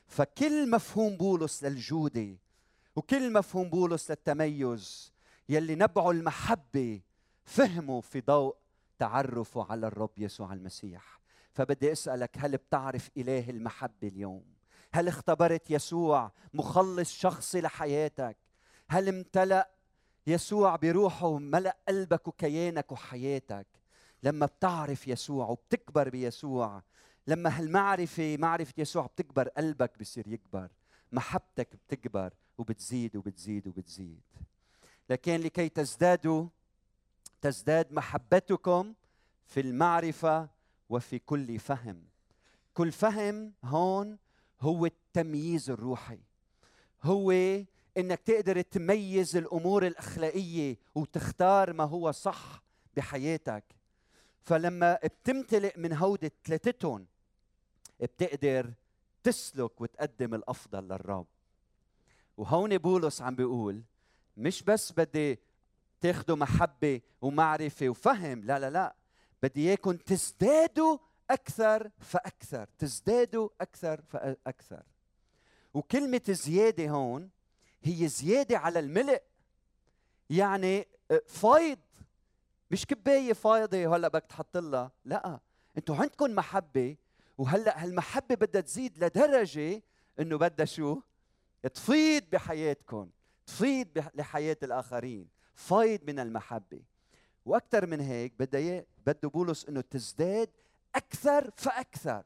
فكل 0.06 0.70
مفهوم 0.70 1.16
بولس 1.16 1.64
للجودة 1.64 2.36
وكل 2.96 3.32
مفهوم 3.32 3.70
بولس 3.70 4.10
للتميز 4.10 5.12
يلي 5.48 5.74
نبعه 5.74 6.10
المحبة 6.10 7.00
فهمه 7.44 8.00
في 8.00 8.20
ضوء 8.20 8.56
تعرفه 8.98 9.66
على 9.70 9.86
الرب 9.86 10.18
يسوع 10.18 10.52
المسيح. 10.52 11.20
فبدي 11.52 11.92
أسألك 11.92 12.30
هل 12.38 12.56
بتعرف 12.56 13.10
اله 13.16 13.50
المحبة 13.50 14.08
اليوم؟ 14.08 14.44
هل 14.92 15.08
اختبرت 15.08 15.70
يسوع 15.70 16.32
مخلص 16.54 17.12
شخصي 17.12 17.60
لحياتك؟ 17.60 18.36
هل 18.88 19.08
امتلأ 19.08 19.70
يسوع 20.26 20.76
بروحه 20.76 21.38
ملا 21.38 21.76
قلبك 21.88 22.28
وكيانك 22.28 22.92
وحياتك؟ 22.92 23.66
لما 24.22 24.46
بتعرف 24.46 25.08
يسوع 25.08 25.48
وبتكبر 25.48 26.08
بيسوع 26.08 26.82
لما 27.26 27.58
هالمعرفة 27.58 28.36
معرفة 28.36 28.74
يسوع 28.78 29.06
بتكبر 29.06 29.48
قلبك 29.48 29.98
بصير 30.00 30.28
يكبر 30.28 30.68
محبتك 31.12 31.76
بتكبر 31.76 32.32
وبتزيد 32.58 33.16
وبتزيد 33.16 33.68
وبتزيد. 33.68 34.22
لكن 35.10 35.36
لكي 35.40 35.68
تزدادوا 35.68 36.48
تزداد 37.40 37.92
محبتكم 37.92 38.94
في 39.46 39.60
المعرفة 39.60 40.48
وفي 40.88 41.18
كل 41.18 41.58
فهم. 41.58 42.02
كل 42.74 42.92
فهم 42.92 43.52
هون 43.64 44.18
هو 44.60 44.86
التمييز 44.86 45.70
الروحي. 45.70 46.18
هو 47.02 47.30
إنك 47.96 48.20
تقدر 48.20 48.60
تميز 48.60 49.36
الأمور 49.36 49.86
الأخلاقية 49.86 50.76
وتختار 50.94 51.72
ما 51.72 51.84
هو 51.84 52.10
صح 52.10 52.62
بحياتك. 52.96 53.64
فلما 54.42 54.98
بتمتلئ 55.04 55.78
من 55.78 55.92
هودة 55.92 56.32
ثلاثتهم 56.44 57.06
بتقدر 58.00 58.72
تسلك 59.22 59.80
وتقدم 59.80 60.34
الأفضل 60.34 60.84
للرب. 60.84 61.26
وهون 62.36 62.78
بولس 62.78 63.22
عم 63.22 63.34
بيقول 63.34 63.82
مش 64.36 64.62
بس 64.62 64.92
بدي 64.92 65.38
تاخذوا 66.00 66.36
محبة 66.36 67.00
ومعرفة 67.22 67.88
وفهم. 67.88 68.44
لا 68.44 68.58
لا 68.58 68.70
لا. 68.70 68.94
بدي 69.42 69.68
إياكم 69.68 69.96
تزدادوا 69.96 70.98
أكثر 71.30 71.90
فأكثر. 71.98 72.68
تزدادوا 72.78 73.48
أكثر 73.60 74.00
فأكثر. 74.02 74.82
وكلمة 75.74 76.22
زيادة 76.28 76.88
هون 76.90 77.30
هي 77.82 78.08
زيادة 78.08 78.58
على 78.58 78.78
الملء. 78.78 79.22
يعني 80.30 80.88
آه، 81.10 81.22
فايض. 81.26 81.78
مش 82.70 82.86
كباية 82.86 83.32
فايضة 83.32 83.86
وهلا 83.86 84.08
بدك 84.08 84.26
تحط 84.26 84.56
لها. 84.56 84.92
لا. 85.04 85.40
أنتم 85.78 85.94
عندكم 85.94 86.34
محبة 86.34 86.96
وهلا 87.38 87.84
هالمحبة 87.84 88.34
بدها 88.34 88.60
تزيد 88.60 89.04
لدرجة 89.04 89.82
إنه 90.20 90.38
بدها 90.38 90.66
شو؟ 90.66 91.00
تفيض 91.74 92.22
بحياتكم. 92.32 93.10
تفيض 93.46 93.88
لحياة 94.14 94.56
الآخرين. 94.62 95.28
فايض 95.60 96.00
من 96.06 96.18
المحبة. 96.18 96.82
وأكثر 97.44 97.86
من 97.86 98.00
هيك 98.00 98.32
بده 98.38 98.86
بده 99.06 99.28
بولس 99.28 99.64
إنه 99.64 99.80
تزداد 99.80 100.50
أكثر 100.94 101.50
فأكثر. 101.56 102.24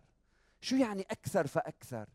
شو 0.61 0.77
يعني 0.77 1.03
أكثر 1.11 1.47
فأكثر؟ 1.47 2.09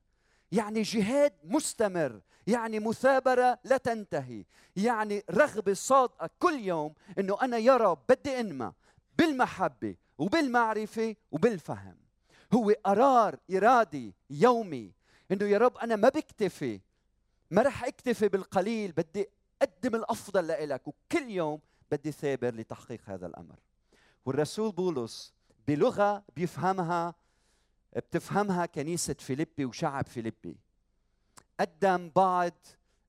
يعني 0.52 0.82
جهاد 0.82 1.34
مستمر 1.44 2.22
يعني 2.48 2.80
مثابرة 2.80 3.60
لا 3.64 3.78
تنتهي. 3.78 4.46
يعني 4.76 5.24
رغبة 5.32 5.74
صادقة 5.74 6.30
كل 6.40 6.60
يوم 6.60 6.94
أنه 7.20 7.38
أنا 7.42 7.58
يا 7.58 7.78
رب 7.78 8.00
بدي 8.10 8.40
أنمى 8.40 8.74
بالمحبة 9.18 9.96
وبالمعرفة 10.18 11.16
وبالفهم. 11.32 11.98
هو 12.54 12.74
قرار 12.86 13.40
إرادي 13.52 14.16
يومي. 14.30 14.94
أنه 15.32 15.46
يا 15.46 15.58
رب 15.58 15.78
أنا 15.78 15.96
ما 15.96 16.10
بكتفي 16.10 16.82
ما 17.52 17.62
رح 17.62 17.84
أكتفي 17.84 18.28
بالقليل 18.28 18.92
بدي 18.92 19.28
أقدم 19.62 19.96
الأفضل 19.96 20.48
لإلك 20.48 20.88
وكل 20.88 21.30
يوم 21.30 21.60
بدي 21.92 22.12
ثابر 22.12 22.56
لتحقيق 22.56 23.01
هذا 23.06 23.28
الأمر. 23.28 23.56
والرسول 24.25 24.72
بولس 24.72 25.34
بلغة 25.68 26.24
بيفهمها 26.36 27.16
بتفهمها 27.96 28.66
كنيسة 28.66 29.13
فيليبي 29.13 29.66
وشعب 29.66 30.08
فيليبي. 30.08 30.58
قدم 31.60 32.12
بعض 32.16 32.54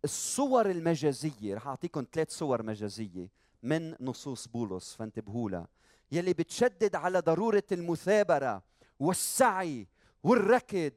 الصور 0.05 0.71
المجازية 0.71 1.55
رح 1.55 1.67
اعطيكم 1.67 2.07
ثلاث 2.13 2.31
صور 2.31 2.63
مجازية 2.63 3.31
من 3.63 3.97
نصوص 4.01 4.49
بولس 4.49 4.95
فانتبهوا 4.95 5.51
لها. 5.51 5.69
يلي 6.13 6.33
بتشدد 6.33 6.95
على 6.95 7.21
ضرورة 7.21 7.63
المثابرة 7.73 8.63
والسعي 9.01 9.87
والركض 10.23 10.93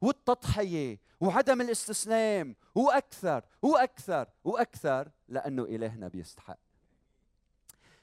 والتضحية 0.00 1.00
وعدم 1.20 1.60
الاستسلام 1.60 2.56
وأكثر 2.74 3.44
وأكثر 3.62 4.28
وأكثر 4.44 5.10
لأنه 5.28 5.62
إلهنا 5.62 6.08
بيستحق. 6.08 6.58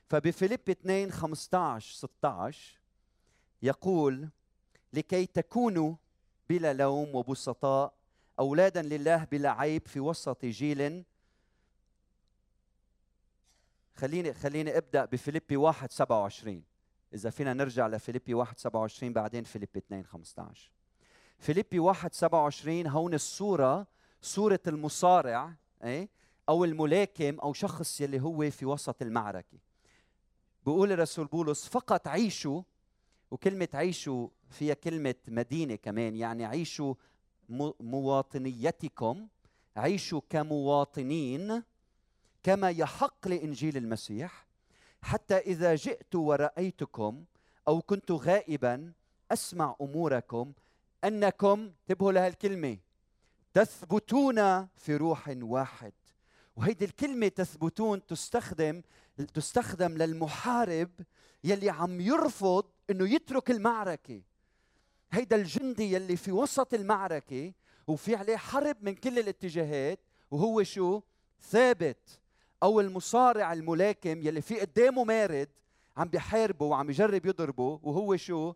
فبفيليب 0.10 0.70
2 0.70 1.12
15 1.12 1.96
16 1.96 2.80
يقول 3.62 4.30
لكي 4.94 5.26
تكونوا 5.26 5.96
بلا 6.50 6.74
لوم 6.74 7.16
وبسطاء 7.16 7.94
أولادا 8.40 8.82
لله 8.82 9.24
بلا 9.24 9.52
عيب 9.52 9.88
في 9.88 10.00
وسط 10.00 10.46
جيل. 10.46 11.06
خليني 13.96 14.34
خليني 14.34 14.78
أبدأ 14.78 15.06
بفيليبي 15.06 15.58
1 15.58 15.92
27 15.92 16.64
إذا 17.14 17.30
فينا 17.30 17.54
نرجع 17.54 17.88
لفيليبي 17.88 18.34
1 18.34 18.60
27 18.60 19.14
بعدين 19.14 19.44
فيليبي 19.44 19.80
2 19.80 20.06
15 20.06 20.72
فيليبي 21.40 21.80
1 21.80 22.14
27 22.14 22.88
هون 22.88 23.14
الصورة 23.14 23.88
صورة 24.22 24.60
المصارع 24.68 25.54
إيه؟ 25.84 26.10
أو 26.50 26.64
الملاكم 26.64 27.40
أو 27.40 27.54
شخص 27.54 28.02
يلي 28.02 28.22
هو 28.22 28.52
في 28.52 28.66
وسط 28.66 29.02
المعركة. 29.02 29.58
بيقول 30.66 30.92
الرسول 30.92 31.26
بولس 31.26 31.68
فقط 31.68 32.08
عيشوا. 32.08 32.62
وكلمة 33.32 33.68
عيشوا 33.74 34.28
فيها 34.50 34.74
كلمة 34.74 35.16
مدينة 35.28 35.76
كمان 35.76 36.16
يعني 36.16 36.46
عيشوا 36.46 36.94
مواطنيتكم 37.80 39.28
عيشوا 39.78 40.22
كمواطنين 40.30 41.64
كما 42.44 42.70
يحق 42.70 43.28
لإنجيل 43.28 43.78
المسيح 43.78 44.48
حتى 45.02 45.38
إذا 45.38 45.76
جئت 45.76 46.16
ورأيتكم 46.16 47.26
أو 47.68 47.82
كنت 47.82 48.12
غائبا 48.12 48.94
أسمع 49.32 49.76
أموركم 49.82 50.54
أنكم 51.08 51.72
انتبهوا 51.90 52.12
لهالكلمة 52.12 52.78
تثبتون 53.54 54.66
في 54.66 54.96
روح 54.96 55.36
واحد. 55.42 55.94
وهيدي 56.56 56.86
الكلمة 56.86 57.28
تثبتون 57.28 58.06
تستخدم 58.06 58.82
تستخدم 59.34 59.98
للمحارب 59.98 60.90
يلي 61.44 61.70
عم 61.70 62.02
يرفض 62.02 62.66
إنه 62.90 63.10
يترك 63.10 63.52
المعركة. 63.52 64.22
هيدا 65.12 65.36
الجندي 65.36 65.94
يلي 65.94 66.16
في 66.16 66.32
وسط 66.32 66.74
المعركة 66.74 67.54
وفي 67.88 68.16
عليه 68.16 68.38
حرب 68.38 68.78
من 68.82 68.96
كل 68.96 69.20
الاتجاهات 69.20 70.00
وهو 70.32 70.64
شو؟ 70.64 71.02
ثابت. 71.42 72.20
أو 72.64 72.80
المصارع 72.80 73.54
الملاكم 73.54 74.22
يلي 74.22 74.42
في 74.42 74.60
قدامه 74.60 75.04
مارد 75.04 75.50
عم 75.98 76.08
بيحاربه 76.08 76.66
وعم 76.66 76.90
يجرب 76.90 77.26
يضربه 77.26 77.80
وهو 77.84 78.16
شو؟ 78.16 78.54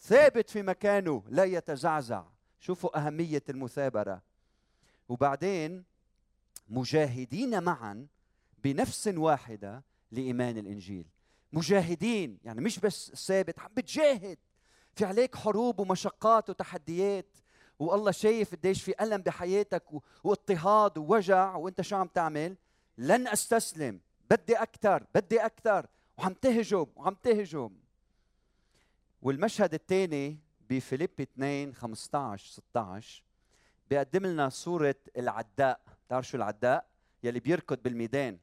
ثابت 0.00 0.50
في 0.50 0.62
مكانه 0.62 1.22
لا 1.28 1.44
يتزعزع. 1.44 2.24
شوفوا 2.60 3.06
أهمية 3.06 3.42
المثابرة. 3.48 4.22
وبعدين 5.08 5.84
مجاهدين 6.68 7.62
معا 7.62 8.06
بنفس 8.64 9.08
واحدة 9.08 9.84
لإيمان 10.12 10.58
الإنجيل. 10.58 11.06
مجاهدين 11.52 12.38
يعني 12.44 12.60
مش 12.60 12.78
بس 12.78 13.10
ثابت 13.10 13.58
عم 13.58 13.68
بتجاهد. 13.76 14.38
في 14.94 15.04
عليك 15.04 15.36
حروب 15.36 15.80
ومشقات 15.80 16.50
وتحديات. 16.50 17.36
والله 17.78 18.10
شايف 18.10 18.54
قديش 18.54 18.82
في 18.82 18.94
ألم 19.00 19.22
بحياتك 19.22 19.84
واضطهاد 20.24 20.98
ووجع. 20.98 21.56
وأنت 21.56 21.80
شو 21.80 21.96
عم 21.96 22.06
تعمل؟ 22.06 22.56
لن 22.98 23.28
أستسلم. 23.28 24.00
بدي 24.30 24.54
أكثر 24.54 25.06
بدي 25.14 25.40
أكثر 25.40 25.86
وعم 26.18 26.32
تهجم 26.32 26.86
وعم 26.96 27.14
تهجم. 27.14 27.70
والمشهد 29.22 29.74
الثاني 29.74 30.38
بفيليب 30.70 31.10
2 31.20 31.74
15 31.74 32.52
16 32.52 33.22
بيقدم 33.90 34.26
لنا 34.26 34.48
صورة 34.48 34.94
العداء. 35.16 35.80
بتعرف 36.06 36.28
شو 36.28 36.36
العداء؟ 36.36 36.86
يلي 37.22 37.40
بيركض 37.40 37.82
بالميدان. 37.82 38.38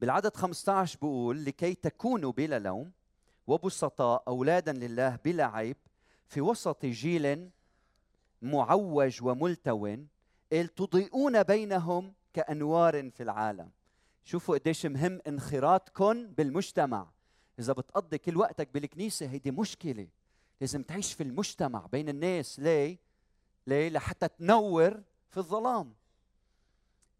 بالعدد 0.00 0.36
15 0.36 0.98
بقول 0.98 1.44
لكي 1.44 1.74
تكونوا 1.74 2.32
بلا 2.32 2.58
لوم 2.58 2.92
وبسطاء 3.46 4.22
أولادا 4.28 4.72
لله 4.72 5.18
بلا 5.24 5.44
عيب 5.44 5.76
في 6.26 6.40
وسط 6.40 6.86
جيل 6.86 7.50
معوج 8.42 9.22
وملتو 9.22 9.96
تضيئون 10.76 11.42
بينهم 11.42 12.14
كأنوار 12.32 13.10
في 13.10 13.22
العالم. 13.22 13.70
شوفوا 14.24 14.58
قديش 14.58 14.86
مهم 14.86 15.20
انخراطكم 15.26 16.26
بالمجتمع. 16.26 17.15
إذا 17.58 17.72
بتقضي 17.72 18.18
كل 18.18 18.36
وقتك 18.36 18.68
بالكنيسة 18.74 19.26
هيدي 19.26 19.50
مشكلة. 19.50 20.08
لازم 20.60 20.82
تعيش 20.82 21.12
في 21.12 21.22
المجتمع 21.22 21.86
بين 21.86 22.08
الناس. 22.08 22.60
ليه؟ 22.60 22.98
ليه؟ 23.66 23.88
لحتى 23.88 24.28
تنور 24.28 25.02
في 25.30 25.36
الظلام. 25.36 25.94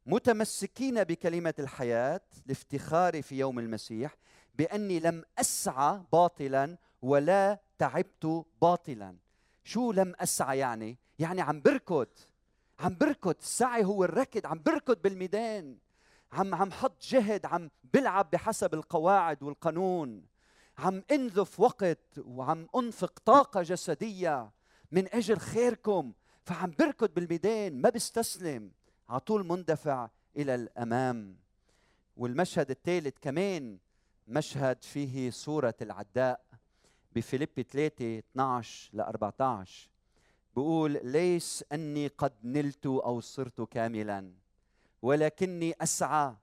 متمسكين 0.07 1.05
بكلمه 1.05 1.55
الحياة 1.59 2.20
لافتخاري 2.46 3.22
في 3.22 3.38
يوم 3.38 3.59
المسيح 3.59 4.16
بأني 4.55 5.01
لم 5.01 5.25
أسعى 5.38 6.03
باطلا 6.12 6.77
ولا 7.03 7.59
تعبت 7.79 8.44
باطلا. 8.62 9.16
شو 9.64 9.92
لم 9.92 10.14
أسعى 10.20 10.59
يعني؟ 10.59 10.99
يعني 11.18 11.40
عم 11.40 11.61
بركض. 11.61 12.09
عم 12.79 12.96
بركض. 13.01 13.35
السعي 13.40 13.85
هو 13.85 14.05
الركض. 14.05 14.46
عم 14.46 14.62
بركض 14.66 15.03
بالميدان. 15.03 15.79
عم 16.33 16.55
عم 16.55 16.73
حط 16.73 17.03
جهد 17.03 17.47
عم 17.47 17.71
بلعب 17.95 18.31
بحسب 18.31 18.75
القواعد 18.75 19.43
والقانون. 19.43 20.27
عم 20.79 21.03
انذف 21.11 21.61
وقت 21.61 22.19
وعم 22.19 22.69
انفق 22.77 23.19
طاقة 23.25 23.62
جسدية 23.62 24.51
من 24.93 25.15
أجل 25.15 25.39
خيركم. 25.39 26.12
فعم 26.43 26.71
بركض 26.79 27.15
بالميدان 27.15 27.81
ما 27.81 27.91
بستسلم 27.91 28.73
على 29.09 29.21
طول 29.21 29.47
مندفع 29.47 30.09
إلى 30.37 30.55
الأمام. 30.55 31.37
والمشهد 32.17 32.71
الثالث 32.71 33.17
كمان 33.21 33.79
مشهد 34.29 34.85
فيه 34.85 35.31
صورة 35.31 35.75
العداء. 35.83 36.47
بفيليب 37.12 37.62
3 37.62 38.19
12 38.19 38.91
ل 38.93 39.01
14 39.01 39.91
بقول 40.57 41.01
ليس 41.05 41.65
أني 41.73 42.07
قد 42.07 42.33
نلت 42.45 42.87
أو 42.87 43.21
صرت 43.21 43.61
كاملا. 43.61 44.33
ولكني 45.07 45.75
أسعى. 45.81 46.35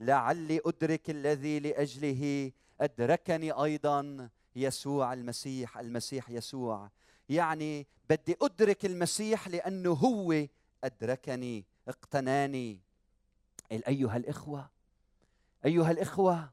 لعلي 0.00 0.60
أدرك 0.66 1.10
الذي 1.10 1.60
لأجله. 1.60 2.52
أدركني 2.80 3.52
أيضا 3.52 4.28
يسوع 4.56 5.12
المسيح 5.12 5.78
المسيح 5.78 6.30
يسوع. 6.30 6.90
يعني 7.28 7.86
بدي 8.10 8.36
أدرك 8.42 8.84
المسيح 8.84 9.48
لأنه 9.48 9.92
هو 9.92 10.46
أدركني 10.84 11.64
اقتناني. 11.88 12.80
أيها 13.72 14.16
الإخوة 14.16 14.70
أيها 15.64 15.90
الإخوة 15.90 16.50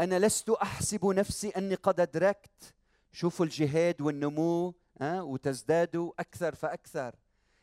أنا 0.00 0.18
لست 0.18 0.50
أحسب 0.50 1.06
نفسي 1.06 1.48
أني 1.48 1.74
قد 1.74 2.00
أدركت. 2.00 2.74
شوفوا 3.12 3.46
الجهاد 3.46 4.00
والنمو 4.00 4.74
ها 5.00 5.22
وتزدادوا 5.22 6.12
أكثر 6.18 6.54
فأكثر. 6.54 7.14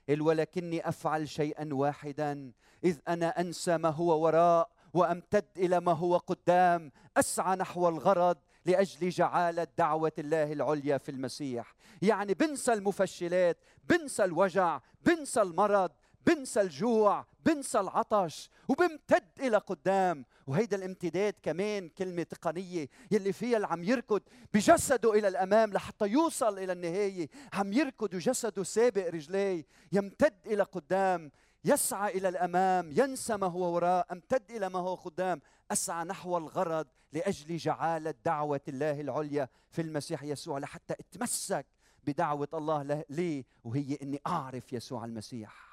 ولكني 0.10 0.90
أفعل 0.90 1.30
شيئا 1.30 1.70
واحدا. 1.74 2.52
إذ 2.84 2.98
أنا 3.08 3.40
أنسى 3.42 3.78
ما 3.78 3.90
هو 3.90 4.26
وراء 4.26 4.70
وأمتد 4.94 5.46
إلى 5.58 5.80
ما 5.80 5.92
هو 5.92 6.18
قدام. 6.18 6.92
أسعى 7.18 7.56
نحو 7.56 7.90
الغرض 7.90 8.38
لأجل 8.66 9.10
جعاله 9.10 9.68
دعوة 9.78 10.12
الله 10.20 10.54
العليا 10.54 10.98
في 10.98 11.12
المسيح. 11.12 11.76
يعني 12.02 12.34
بنسى 12.34 12.74
المفشلات 12.74 13.58
بنسى 13.84 14.24
الوجع 14.24 14.80
بنسى 15.06 15.42
المرض. 15.42 15.92
بنسى 16.28 16.62
الجوع 16.62 17.26
بنسى 17.46 17.80
العطش 17.80 18.50
وبمتد 18.68 19.30
إلى 19.40 19.58
قدام. 19.58 20.26
وهيدا 20.48 20.78
الامتداد 20.78 21.34
كمان 21.44 21.90
كلمة 21.90 22.24
تقنية 22.24 22.90
يلي 23.12 23.34
فيها 23.34 23.56
اللي 23.56 23.68
عم 23.68 23.84
يركض 23.84 24.22
بجسده 24.54 25.14
إلى 25.14 25.28
الأمام 25.28 25.74
لحتى 25.74 26.08
يوصل 26.08 26.60
إلى 26.60 26.74
النهاية. 26.74 27.30
عم 27.54 27.74
يركض 27.74 28.14
وجسده 28.14 28.64
سابق 28.64 29.08
رجليه 29.08 29.66
يمتد 29.92 30.48
إلى 30.48 30.64
قدام 30.64 31.32
يسعى 31.66 32.18
إلى 32.18 32.30
الأمام 32.30 32.92
ينسى 32.92 33.38
ما 33.38 33.48
هو 33.48 33.76
وراء 33.76 34.08
امتد 34.12 34.52
إلى 34.52 34.70
ما 34.70 34.80
هو 34.80 34.96
قدام. 34.96 35.42
أسعى 35.72 36.06
نحو 36.06 36.38
الغرض 36.38 36.88
لأجل 37.14 37.58
جعاله 37.58 38.14
دعوه 38.26 38.62
الله 38.68 39.02
العليا 39.02 39.50
في 39.70 39.82
المسيح 39.82 40.24
يسوع 40.24 40.60
لحتى 40.60 40.94
أتمسك 40.94 41.66
بدعوة 42.04 42.48
الله 42.54 43.04
لي 43.10 43.46
وهي 43.64 43.98
إني 44.02 44.22
أعرف 44.28 44.74
يسوع 44.74 45.06
المسيح. 45.06 45.71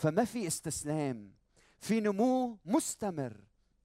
فما 0.00 0.24
في 0.24 0.46
استسلام 0.46 1.32
في 1.78 2.00
نمو 2.00 2.58
مستمر 2.64 3.36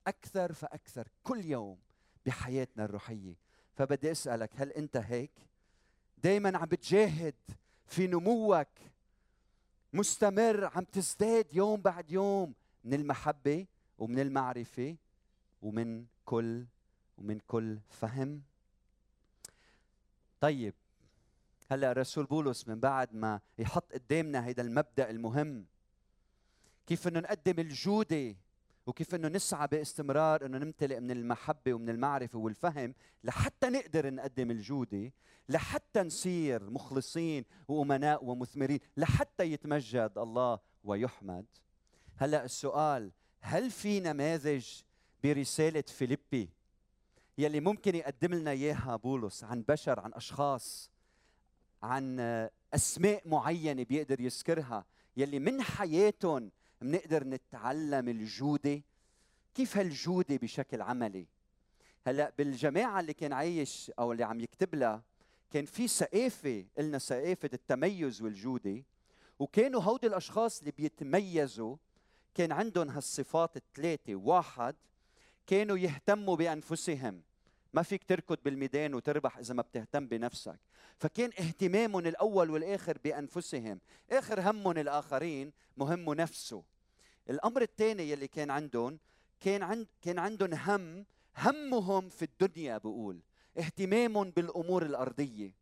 أكثر 0.08 0.54
فأكثر 0.54 1.08
كل 1.24 1.46
يوم 1.46 1.78
بحياتنا 2.26 2.86
الروحية. 2.86 3.36
فبدي 3.74 4.12
أسألك 4.12 4.52
هل 4.56 4.72
أنت 4.72 4.98
هيك؟ 4.98 5.32
دائما 6.18 6.58
عم 6.58 6.66
بتجاهد 6.66 7.36
في 7.88 8.08
نموك 8.08 8.68
مستمر 9.94 10.66
عم 10.66 10.84
تزداد 10.84 11.54
يوم 11.54 11.82
بعد 11.82 12.12
يوم 12.12 12.54
من 12.84 12.94
المحبة 12.94 13.66
ومن 13.98 14.20
المعرفة 14.20 14.96
ومن 15.62 16.06
كل 16.26 16.66
ومن 17.18 17.40
كل 17.40 17.80
فهم؟ 17.90 18.42
طيب 20.40 20.74
هلأ 21.72 21.92
الرسول 21.92 22.26
بولس 22.26 22.68
من 22.68 22.80
بعد 22.80 23.14
ما 23.14 23.40
يحط 23.58 23.94
قدامنا 23.94 24.40
هذا 24.40 24.62
المبدأ 24.62 25.10
المهم 25.10 25.66
كيف 26.88 27.08
إنه 27.08 27.20
نقدم 27.20 27.60
الجودة 27.60 28.36
وكيف 28.88 29.16
إنه 29.16 29.28
نسعى 29.28 29.68
باستمرار 29.68 30.46
إنه 30.46 30.58
نمتلئ 30.58 31.00
من 31.00 31.12
المحبة 31.12 31.74
ومن 31.74 31.90
المعرفة 31.90 32.40
والفهم 32.40 32.94
لحتى 33.24 33.70
نقدر 33.70 34.14
نقدم 34.14 34.52
الجودة 34.52 35.12
لحتى 35.50 36.02
نصير 36.02 36.70
مخلصين 36.70 37.46
وأمناء 37.68 38.26
ومثمرين 38.26 38.80
لحتى 38.98 39.44
يتمجد 39.44 40.12
الله 40.18 40.60
ويحمد. 40.84 41.46
هلأ 42.18 42.46
السؤال 42.46 43.12
هل 43.42 43.72
في 43.72 44.00
نماذج 44.00 44.68
برسالة 45.24 45.82
فيليبي 45.82 46.50
يلي 47.38 47.60
ممكن 47.60 47.96
يقدم 47.96 48.34
لنا 48.34 48.52
إياها 48.52 48.96
بولس 48.96 49.44
عن 49.44 49.62
بشر 49.68 50.00
عن 50.00 50.14
أشخاص 50.14 50.92
عن 51.84 52.20
أسماء 52.74 53.28
معينة 53.28 53.84
بيقدر 53.84 54.22
يذكرها 54.22 54.86
يلي 55.18 55.40
من 55.40 55.62
حياتهم 55.62 56.52
بنقدر 56.86 57.24
نتعلم 57.24 58.10
الجودة. 58.10 58.82
كيف 59.56 59.78
هالجودة 59.78 60.36
بشكل 60.36 60.82
عملي؟ 60.82 61.28
هلا 62.08 62.34
بالجماعة 62.38 63.00
اللي 63.00 63.14
كان 63.14 63.34
عايش 63.34 63.92
أو 64.00 64.12
اللي 64.12 64.24
عم 64.24 64.40
يكتب 64.40 64.76
لها 64.76 65.04
كان 65.52 65.66
في 65.66 65.88
ثقافه 65.88 66.66
قلنا 66.78 66.98
ثقافه 66.98 67.50
التميز 67.54 68.22
والجودة. 68.22 68.84
وكانوا 69.40 69.82
هودي 69.82 70.08
الأشخاص 70.08 70.60
اللي 70.60 70.72
بيتميزوا 70.72 71.76
كان 72.34 72.52
عندهم 72.52 72.90
هالصفات 72.90 73.58
الثلاثة. 73.58 74.16
واحد 74.16 74.76
كانوا 75.48 75.78
يهتموا 75.78 76.36
بأنفسهم. 76.36 77.22
ما 77.74 77.82
فيك 77.82 78.04
تركض 78.04 78.38
بالميدان 78.46 78.94
وتربح 78.94 79.38
إذا 79.38 79.54
ما 79.54 79.62
بتهتم 79.62 80.08
بنفسك. 80.08 80.60
فكان 80.98 81.30
اهتمامهم 81.40 82.08
الأول 82.08 82.50
والآخر 82.50 82.98
بأنفسهم. 83.04 83.80
آخر 84.12 84.50
همهم 84.50 84.78
الآخرين 84.78 85.52
مهم 85.78 86.14
نفسه. 86.14 86.75
الأمر 87.30 87.62
الثاني 87.62 88.12
يلي 88.12 88.28
كان 88.28 88.52
عندهم 88.52 89.00
كان 89.40 89.64
عند 89.64 89.88
كان 90.02 90.20
عندهم 90.20 90.54
هم 90.54 91.06
همهم 91.38 92.10
في 92.10 92.26
الدنيا 92.26 92.78
بقول 92.78 93.20
اهتمامهم 93.58 94.30
بالأمور 94.30 94.86
الأرضية. 94.86 95.54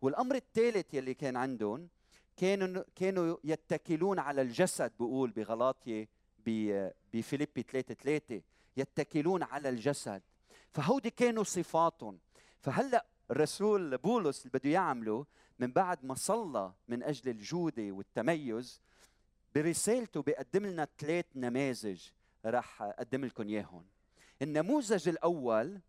والأمر 0.00 0.34
الثالث 0.34 0.94
يلي 0.94 1.14
كان 1.14 1.36
عندهم 1.36 1.88
كانوا 2.36 2.84
كانوا 2.94 3.36
يتكلون 3.44 4.18
على 4.18 4.42
الجسد 4.42 4.92
بقول 5.00 5.30
بغلاطية 5.30 6.08
بفيليبي 7.12 7.62
3 7.62 7.94
3 7.94 8.42
يتكلون 8.76 9.42
على 9.42 9.68
الجسد. 9.68 10.22
فهودي 10.72 11.10
كانوا 11.10 11.44
صفاتهم. 11.44 12.18
فهلأ 12.60 13.06
الرسول 13.30 13.98
بولس 13.98 14.46
اللي 14.46 14.58
بده 14.58 14.70
يعمله 14.70 15.26
من 15.58 15.72
بعد 15.72 16.04
ما 16.04 16.14
صلى 16.14 16.72
من 16.88 17.02
أجل 17.02 17.30
الجودة 17.30 17.92
والتميز 17.92 18.80
برسالته 19.56 20.22
بيقدم 20.22 20.66
لنا 20.66 20.88
ثلاث 20.98 21.24
نماذج 21.34 22.08
راح 22.44 22.82
أقدم 22.82 23.24
لكم 23.24 23.48
إياهم. 23.48 23.84
النموذج 24.42 25.08
الأول 25.08 25.80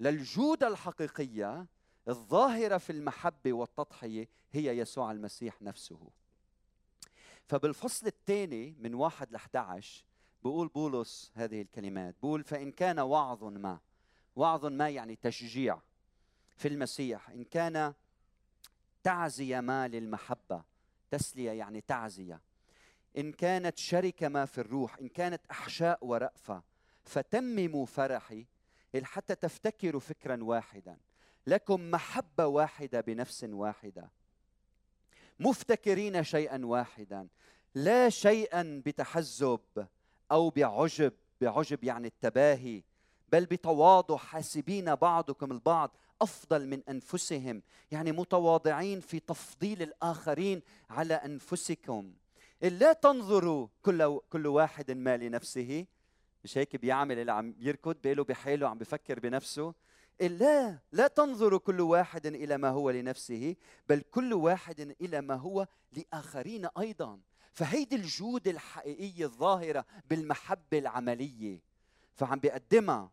للجوده 0.00 0.68
الحقيقية 0.68 1.66
الظاهرة 2.08 2.78
في 2.78 2.90
المحبة 2.90 3.52
والتضحية 3.52 4.28
هي 4.52 4.78
يسوع 4.78 5.10
المسيح 5.10 5.62
نفسه. 5.62 6.10
فبالفصل 7.46 8.06
الثاني 8.06 8.76
من 8.78 8.94
واحد 8.94 9.32
ل 9.32 9.34
11 9.34 10.04
بقول 10.42 10.68
بولس 10.68 11.32
هذه 11.34 11.62
الكلمات 11.62 12.14
بقول 12.22 12.44
فإن 12.44 12.72
كان 12.72 12.98
وعظ 12.98 13.44
ما 13.44 13.80
وعظ 14.36 14.66
ما 14.66 14.88
يعني 14.88 15.16
تشجيع 15.16 15.80
في 16.56 16.68
المسيح. 16.68 17.30
إن 17.30 17.44
كان 17.44 17.94
تعزية 19.02 19.60
ما 19.60 19.88
للمحبة 19.88 20.64
تسلية 21.10 21.50
يعني 21.50 21.80
تعزية. 21.80 22.51
إن 23.18 23.32
كانت 23.32 23.78
شركة 23.78 24.28
ما 24.28 24.44
في 24.44 24.58
الروح 24.58 24.98
إن 24.98 25.08
كانت 25.08 25.46
أحشاء 25.50 26.06
ورأفة 26.06 26.62
فتمموا 27.04 27.86
فرحي 27.86 28.46
حتى 29.02 29.34
تفتكروا 29.34 30.00
فكرا 30.00 30.44
واحدا. 30.44 30.96
لكم 31.46 31.90
محبة 31.90 32.46
واحدة 32.46 33.00
بنفس 33.00 33.44
واحدة. 33.44 34.10
مفتكرين 35.40 36.24
شيئا 36.24 36.66
واحدا. 36.66 37.28
لا 37.74 38.08
شيئا 38.08 38.82
بتحزب 38.86 39.86
أو 40.30 40.50
بعجب. 40.50 41.12
بعجب 41.40 41.84
يعني 41.84 42.06
التباهي. 42.06 42.82
بل 43.32 43.46
بتواضع. 43.46 44.16
حاسبين 44.16 44.94
بعضكم 44.94 45.52
البعض 45.52 45.96
أفضل 46.22 46.68
من 46.68 46.82
أنفسهم. 46.88 47.62
يعني 47.90 48.12
متواضعين 48.12 49.00
في 49.00 49.20
تفضيل 49.20 49.82
الآخرين 49.82 50.62
على 50.90 51.14
أنفسكم. 51.14 52.14
لا 52.62 52.92
تنظروا 52.92 53.68
كل 53.82 54.20
كل 54.30 54.46
واحد 54.46 54.90
ما 54.90 55.16
لنفسه. 55.16 55.86
مش 56.44 56.58
هيك؟ 56.58 56.76
بيعمل 56.76 57.18
اللي 57.18 57.32
عم 57.32 57.54
يركض 57.58 57.96
باله 58.04 58.24
بحاله 58.24 58.68
عم 58.68 58.78
بفكر 58.78 59.20
بنفسه. 59.20 59.74
لا 60.20 60.78
لا 60.92 61.08
تنظروا 61.08 61.58
كل 61.58 61.80
واحد 61.80 62.26
إلى 62.26 62.56
ما 62.56 62.68
هو 62.68 62.90
لنفسه 62.90 63.56
بل 63.88 64.00
كل 64.00 64.32
واحد 64.32 64.94
إلى 65.00 65.20
ما 65.20 65.34
هو 65.34 65.66
لآخرين 65.92 66.68
أيضا. 66.78 67.20
فهيدي 67.52 67.96
الجود 67.96 68.48
الحقيقية 68.48 69.24
الظاهرة 69.24 69.84
بالمحبة 70.10 70.78
العملية. 70.78 71.60
فعم 72.14 72.38
بيقدمها. 72.38 73.10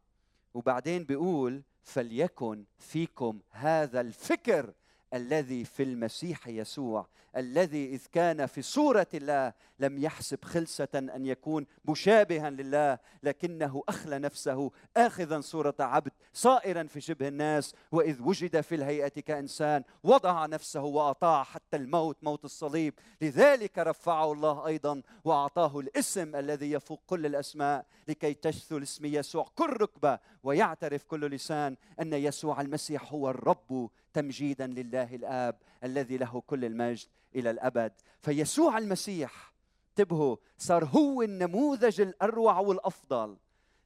وبعدين 0.53 1.03
بيقول 1.03 1.63
فليكن 1.81 2.65
فيكم 2.77 3.39
هذا 3.49 4.01
الفكر 4.01 4.73
الذي 5.13 5.65
في 5.65 5.83
المسيح 5.83 6.47
يسوع 6.47 7.07
الذي 7.37 7.85
إذ 7.85 8.05
كان 8.11 8.45
في 8.45 8.61
صورة 8.61 9.07
الله 9.13 9.53
لم 9.79 9.97
يحسب 9.97 10.43
خلسة 10.43 10.87
أن 10.95 11.25
يكون 11.25 11.65
مشابها 11.85 12.49
لله 12.49 12.99
لكنه 13.23 13.83
أخلى 13.89 14.19
نفسه 14.19 14.71
اخذا 14.97 15.41
صورة 15.41 15.75
عبد 15.79 16.11
صائرا 16.33 16.83
في 16.83 17.01
شبه 17.01 17.27
الناس 17.27 17.75
وإذ 17.91 18.21
وجد 18.21 18.61
في 18.61 18.75
الهيئة 18.75 19.07
كإنسان 19.07 19.83
وضع 20.03 20.45
نفسه 20.45 20.83
وأطاع 20.83 21.43
حتى 21.43 21.77
الموت 21.77 22.17
موت 22.23 22.45
الصليب. 22.45 22.93
لذلك 23.21 23.77
رفعه 23.77 24.31
الله 24.31 24.67
أيضا 24.67 25.01
وأعطاه 25.23 25.79
الاسم 25.79 26.35
الذي 26.35 26.71
يفوق 26.71 27.01
كل 27.07 27.25
الأسماء 27.25 27.85
لكي 28.07 28.33
تجثل 28.33 28.83
اسم 28.83 29.05
يسوع. 29.05 29.47
كل 29.55 29.69
ركبة 29.69 30.19
ويعترف 30.43 31.03
كل 31.03 31.25
لسان 31.25 31.75
أن 32.01 32.13
يسوع 32.13 32.61
المسيح 32.61 33.13
هو 33.13 33.29
الرب 33.29 33.89
تمجيدا 34.13 34.67
لله 34.67 35.15
الآب 35.15 35.59
الذي 35.83 36.17
له 36.17 36.41
كل 36.41 36.65
المجد 36.65 37.07
إلى 37.35 37.51
الأبد. 37.51 37.91
فيسوع 38.21 38.77
المسيح 38.77 39.53
انتبهوا 39.89 40.37
صار 40.57 40.85
هو 40.85 41.21
النموذج 41.21 42.01
الأروع 42.01 42.59
والأفضل 42.59 43.37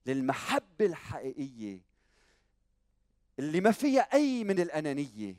للمحبة 0.05 0.85
الحقيقية. 0.85 1.81
اللي 3.39 3.61
ما 3.61 3.71
فيها 3.71 4.01
أي 4.01 4.43
من 4.43 4.59
الأنانية. 4.59 5.35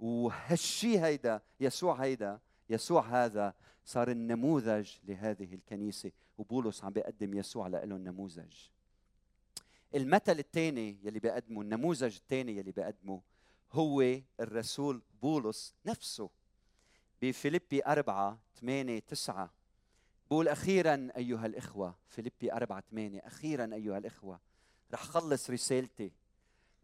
وهالشي 0.00 1.00
هيدا 1.00 1.40
يسوع 1.60 1.94
هيدا 1.94 2.40
يسوع 2.70 3.24
هذا 3.24 3.54
صار 3.84 4.10
النموذج 4.10 4.90
لهذه 5.04 5.54
الكنيسة. 5.54 6.12
وبولس 6.38 6.84
عم 6.84 6.92
بيقدم 6.92 7.34
يسوع 7.34 7.66
له 7.66 7.82
النموذج 7.82 8.54
المثل 9.94 10.38
الثاني 10.38 10.98
يلي 11.02 11.18
بيقدمه 11.18 11.62
النموذج 11.62 12.16
الثاني 12.16 12.56
يلي 12.56 12.72
بيقدمه 12.72 13.20
هو 13.76 14.20
الرسول 14.40 15.02
بولس 15.22 15.74
نفسه. 15.86 16.30
بفيليبي 17.22 17.86
أربعة 17.86 18.38
ثمانية 18.60 18.98
تسعة. 18.98 19.50
بقول 20.30 20.48
أخيرا 20.48 21.08
أيها 21.16 21.46
الإخوة 21.46 21.94
فيليبي 22.08 22.52
4 22.52 22.82
8 22.90 23.20
أخيرا 23.20 23.74
أيها 23.74 23.98
الإخوة 23.98 24.40
رح 24.92 25.02
خلص 25.02 25.50
رسالتي. 25.50 26.12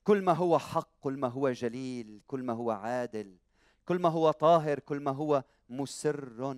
كل 0.04 0.22
ما 0.22 0.32
هو 0.32 0.58
حق 0.58 0.88
كل 1.00 1.16
ما 1.16 1.28
هو 1.28 1.50
جليل 1.50 2.20
كل 2.26 2.42
ما 2.42 2.52
هو 2.52 2.70
عادل 2.70 3.36
كل 3.84 3.98
ما 3.98 4.08
هو 4.08 4.30
طاهر 4.30 4.78
كل 4.78 5.00
ما 5.00 5.10
هو 5.10 5.44
مسر. 5.68 6.56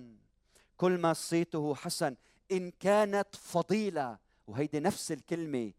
كل 0.77 0.97
ما 0.97 1.13
صيته 1.13 1.75
حسن. 1.75 2.15
إن 2.51 2.71
كانت 2.79 3.35
فضيلة 3.35 4.17
وهيدي 4.47 4.79
نفس 4.79 5.11
الكلمة 5.11 5.73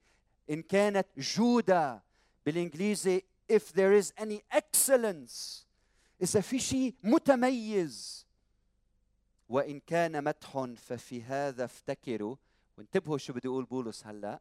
إن 0.51 0.63
كانت 0.63 1.07
جودة 1.19 2.03
بالإنجليزي 2.47 3.23
if 3.49 3.73
there 3.73 3.93
is 3.93 4.13
any 4.19 4.43
excellence 4.51 5.67
إذا 6.23 6.41
في 6.41 6.59
شيء 6.59 6.95
متميز 7.03 8.27
وإن 9.49 9.81
كان 9.81 10.25
مدح 10.25 10.65
ففي 10.77 11.23
هذا 11.23 11.65
افتكروا. 11.65 12.37
وانتبهوا 12.79 13.19
شو 13.19 13.33
بده 13.33 13.43
يقول 13.45 13.65
بولس 13.65 14.07
هلأ. 14.07 14.41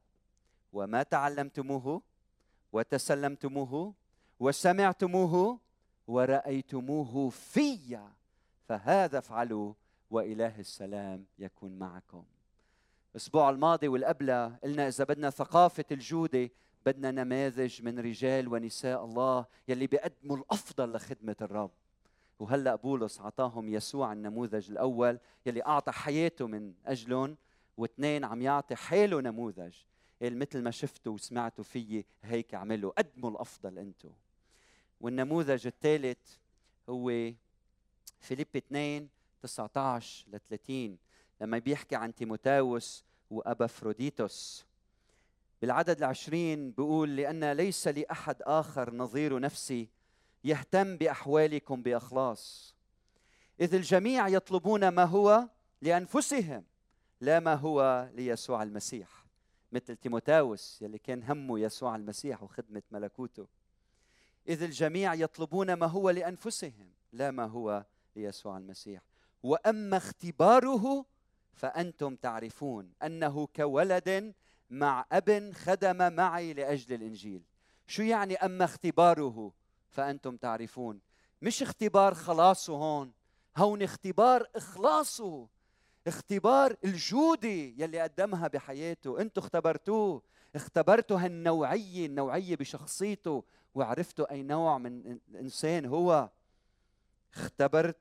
وما 0.73 1.03
تعلمتموه 1.03 2.01
وتسلمتموه 2.73 3.93
وسمعتموه 4.39 5.59
ورأيتموه 6.07 7.29
في 7.29 7.99
فهذا 8.67 9.17
افعلوا 9.17 9.73
وإله 10.09 10.59
السلام 10.59 11.25
يكون 11.39 11.79
معكم. 11.79 12.23
الأسبوع 13.11 13.49
الماضي 13.49 13.87
والقبلة 13.87 14.55
قلنا 14.63 14.87
إذا 14.87 15.03
بدنا 15.03 15.29
ثقافة 15.29 15.85
الجودة 15.91 16.49
بدنا 16.85 17.11
نماذج 17.11 17.81
من 17.81 17.99
رجال 17.99 18.47
ونساء 18.47 19.05
الله 19.05 19.45
يلي 19.67 19.87
بيقدموا 19.87 20.37
الأفضل 20.37 20.93
لخدمة 20.93 21.35
الرب. 21.41 21.71
وهلا 22.39 22.75
بولس 22.75 23.19
اعطاهم 23.19 23.69
يسوع 23.69 24.13
النموذج 24.13 24.71
الأول 24.71 25.19
يلي 25.45 25.63
أعطى 25.63 25.91
حياته 25.91 26.47
من 26.47 26.73
أجلهم 26.85 27.37
واثنين 27.77 28.23
عم 28.23 28.41
يعطي 28.41 28.75
حاله 28.75 29.21
نموذج. 29.21 29.73
قال 30.21 30.37
مثل 30.39 30.61
ما 30.61 30.71
شفتوا 30.71 31.13
وسمعتوا 31.13 31.63
فيي 31.63 32.05
هيك 32.23 32.53
اعملوا 32.53 32.91
قدموا 32.91 33.29
الأفضل 33.29 33.79
أنتم 33.79 34.09
والنموذج 35.01 35.67
الثالث 35.67 36.17
هو 36.89 37.31
فيليب 38.19 38.47
2 38.55 39.07
19 39.41 40.25
ل 40.33 40.39
30 40.39 40.97
لما 41.41 41.57
بيحكي 41.57 41.95
عن 41.95 42.15
تيموتاوس 42.15 43.03
وابافروديتوس 43.31 44.65
بالعدد 45.65 45.97
العشرين 45.97 46.71
بيقول 46.71 47.15
لأن 47.15 47.51
ليس 47.51 47.87
لأحد 47.87 48.35
آخر 48.41 48.93
نظير 48.93 49.39
نفسي 49.39 49.89
يهتم 50.43 50.97
بأحوالكم 50.97 51.81
بإخلاص. 51.81 52.75
إذ 53.59 53.75
الجميع 53.75 54.27
يطلبون 54.27 54.87
ما 54.87 55.03
هو 55.03 55.47
لأنفسهم 55.81 56.63
لا 57.21 57.39
ما 57.39 57.53
هو 57.53 58.09
ليسوع 58.13 58.63
المسيح. 58.63 59.25
مثل 59.71 59.95
تيموتاوس 59.95 60.81
يلي 60.81 60.97
كان 60.97 61.23
همه 61.23 61.59
يسوع 61.59 61.95
المسيح 61.95 62.43
وخدمة 62.43 62.83
ملكوته. 62.91 63.47
إذ 64.47 64.63
الجميع 64.63 65.13
يطلبون 65.13 65.73
ما 65.73 65.85
هو 65.85 66.09
لأنفسهم 66.09 66.89
لا 67.13 67.31
ما 67.31 67.45
هو 67.45 67.85
ليسوع 68.15 68.57
المسيح. 68.57 69.01
وأما 69.43 69.97
اختباره 69.97 71.05
فأنتم 71.53 72.15
تعرفون 72.15 72.91
أنه 73.03 73.47
كولد 73.55 74.33
مع 74.69 75.05
أب 75.11 75.51
خدم 75.53 76.13
معي 76.13 76.53
لأجل 76.53 76.93
الإنجيل. 76.93 77.43
شو 77.87 78.03
يعني 78.03 78.35
أما 78.35 78.65
اختباره؟ 78.65 79.51
فأنتم 79.89 80.37
تعرفون. 80.37 80.99
مش 81.41 81.61
اختبار 81.61 82.13
خلاصه 82.13 82.73
هون. 82.73 83.13
هون 83.57 83.81
اختبار 83.81 84.49
إخلاصه. 84.55 85.47
اختبار 86.07 86.75
الجودة 86.85 87.47
يلي 87.49 87.99
قدمها 87.99 88.47
بحياته. 88.47 89.21
أنتم 89.21 89.41
اختبرتوه. 89.41 90.21
اختبرتوا 90.55 91.19
هالنوعية 91.19 92.05
النوعية 92.05 92.55
بشخصيته. 92.55 93.43
وعرفتوا 93.75 94.31
أي 94.31 94.43
نوع 94.43 94.77
من 94.77 95.19
إنسان 95.35 95.85
هو. 95.85 96.29
اختبرت 97.33 97.97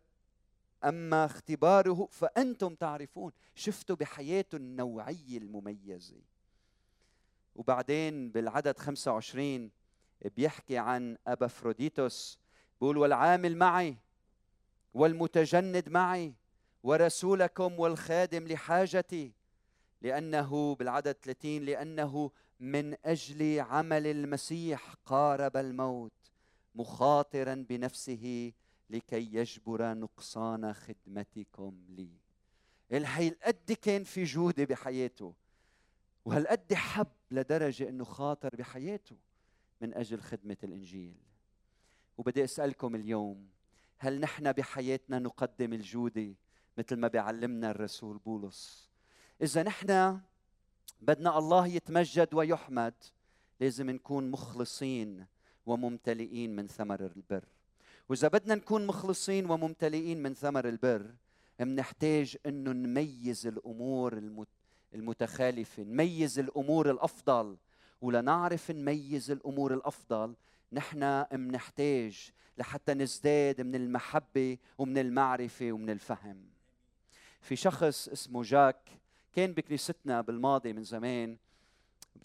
أما 0.85 1.24
اختباره. 1.24 2.09
فأنتم 2.11 2.74
تعرفون. 2.74 3.33
شفتوا 3.55 3.96
بحياته 3.96 4.57
النوعية 4.57 5.38
المميزة. 5.38 6.33
وبعدين 7.54 8.30
بالعدد 8.30 8.78
25 8.78 9.70
بيحكي 10.36 10.78
عن 10.78 11.16
أبافروديتوس 11.26 12.38
بيقول 12.80 12.98
والعامل 12.98 13.56
معي 13.56 13.96
والمتجند 14.94 15.88
معي 15.88 16.34
ورسولكم 16.82 17.80
والخادم 17.80 18.46
لحاجتي 18.46 19.32
لأنه 20.02 20.74
بالعدد 20.74 21.16
30 21.22 21.62
لأنه 21.62 22.30
من 22.60 22.96
أجل 23.04 23.60
عمل 23.60 24.06
المسيح 24.06 24.94
قارب 25.04 25.56
الموت 25.56 26.12
مخاطرا 26.74 27.66
بنفسه 27.68 28.52
لكي 28.90 29.34
يجبر 29.34 29.94
نقصان 29.94 30.72
خدمتكم 30.72 31.84
لي. 31.88 32.10
هالقد 32.92 33.72
كان 33.72 34.04
في 34.04 34.24
جودة 34.24 34.64
بحياته. 34.64 35.34
وهالقد 36.24 36.74
حب 36.74 37.06
لدرجة 37.30 37.88
أنه 37.88 38.04
خاطر 38.04 38.56
بحياته 38.56 39.16
من 39.80 39.94
أجل 39.94 40.20
خدمة 40.20 40.56
الإنجيل. 40.64 41.16
وبدي 42.18 42.44
أسألكم 42.44 42.94
اليوم 42.94 43.48
هل 43.98 44.20
نحن 44.20 44.52
بحياتنا 44.52 45.18
نقدم 45.18 45.72
الجودة 45.72 46.34
مثل 46.78 46.96
ما 46.96 47.08
بيعلمنا 47.08 47.70
الرسول 47.70 48.18
بولس؟ 48.18 48.90
إذا 49.42 49.62
نحن 49.62 50.20
بدنا 51.00 51.38
الله 51.38 51.66
يتمجد 51.66 52.34
ويحمد 52.34 52.94
لازم 53.60 53.90
نكون 53.90 54.30
مخلصين 54.30 55.26
وممتلئين 55.66 56.56
من 56.56 56.66
ثمر 56.66 57.12
البر. 57.16 57.44
وإذا 58.08 58.28
بدنا 58.28 58.54
نكون 58.54 58.87
مخلصين 58.87 59.50
وممتلئين 59.50 60.22
من 60.22 60.34
ثمر 60.34 60.68
البر 60.68 61.14
بنحتاج 61.58 62.37
إنه 62.46 62.72
نميز 62.72 63.46
الأمور 63.46 64.18
المتخالفه 64.94 65.83
نميز 65.83 66.38
الأمور 66.38 66.90
الأفضل 66.90 67.57
ولنعرف 68.00 68.70
نميز 68.70 69.30
الأمور 69.30 69.74
الأفضل؟ 69.74 70.35
نحن 70.72 71.22
بنحتاج 71.33 72.30
لحتى 72.59 72.94
نزداد 72.94 73.61
من 73.61 73.74
المحبة 73.74 74.59
ومن 74.78 74.98
المعرفة 74.98 75.72
ومن 75.72 75.90
الفهم. 75.90 76.44
في 77.40 77.57
شخص 77.57 78.09
اسمه 78.09 78.42
جاك 78.42 78.90
كان 79.33 79.52
بكنيستنا 79.52 80.20
بالماضي 80.20 80.72
من 80.72 80.83
زمان 80.83 81.37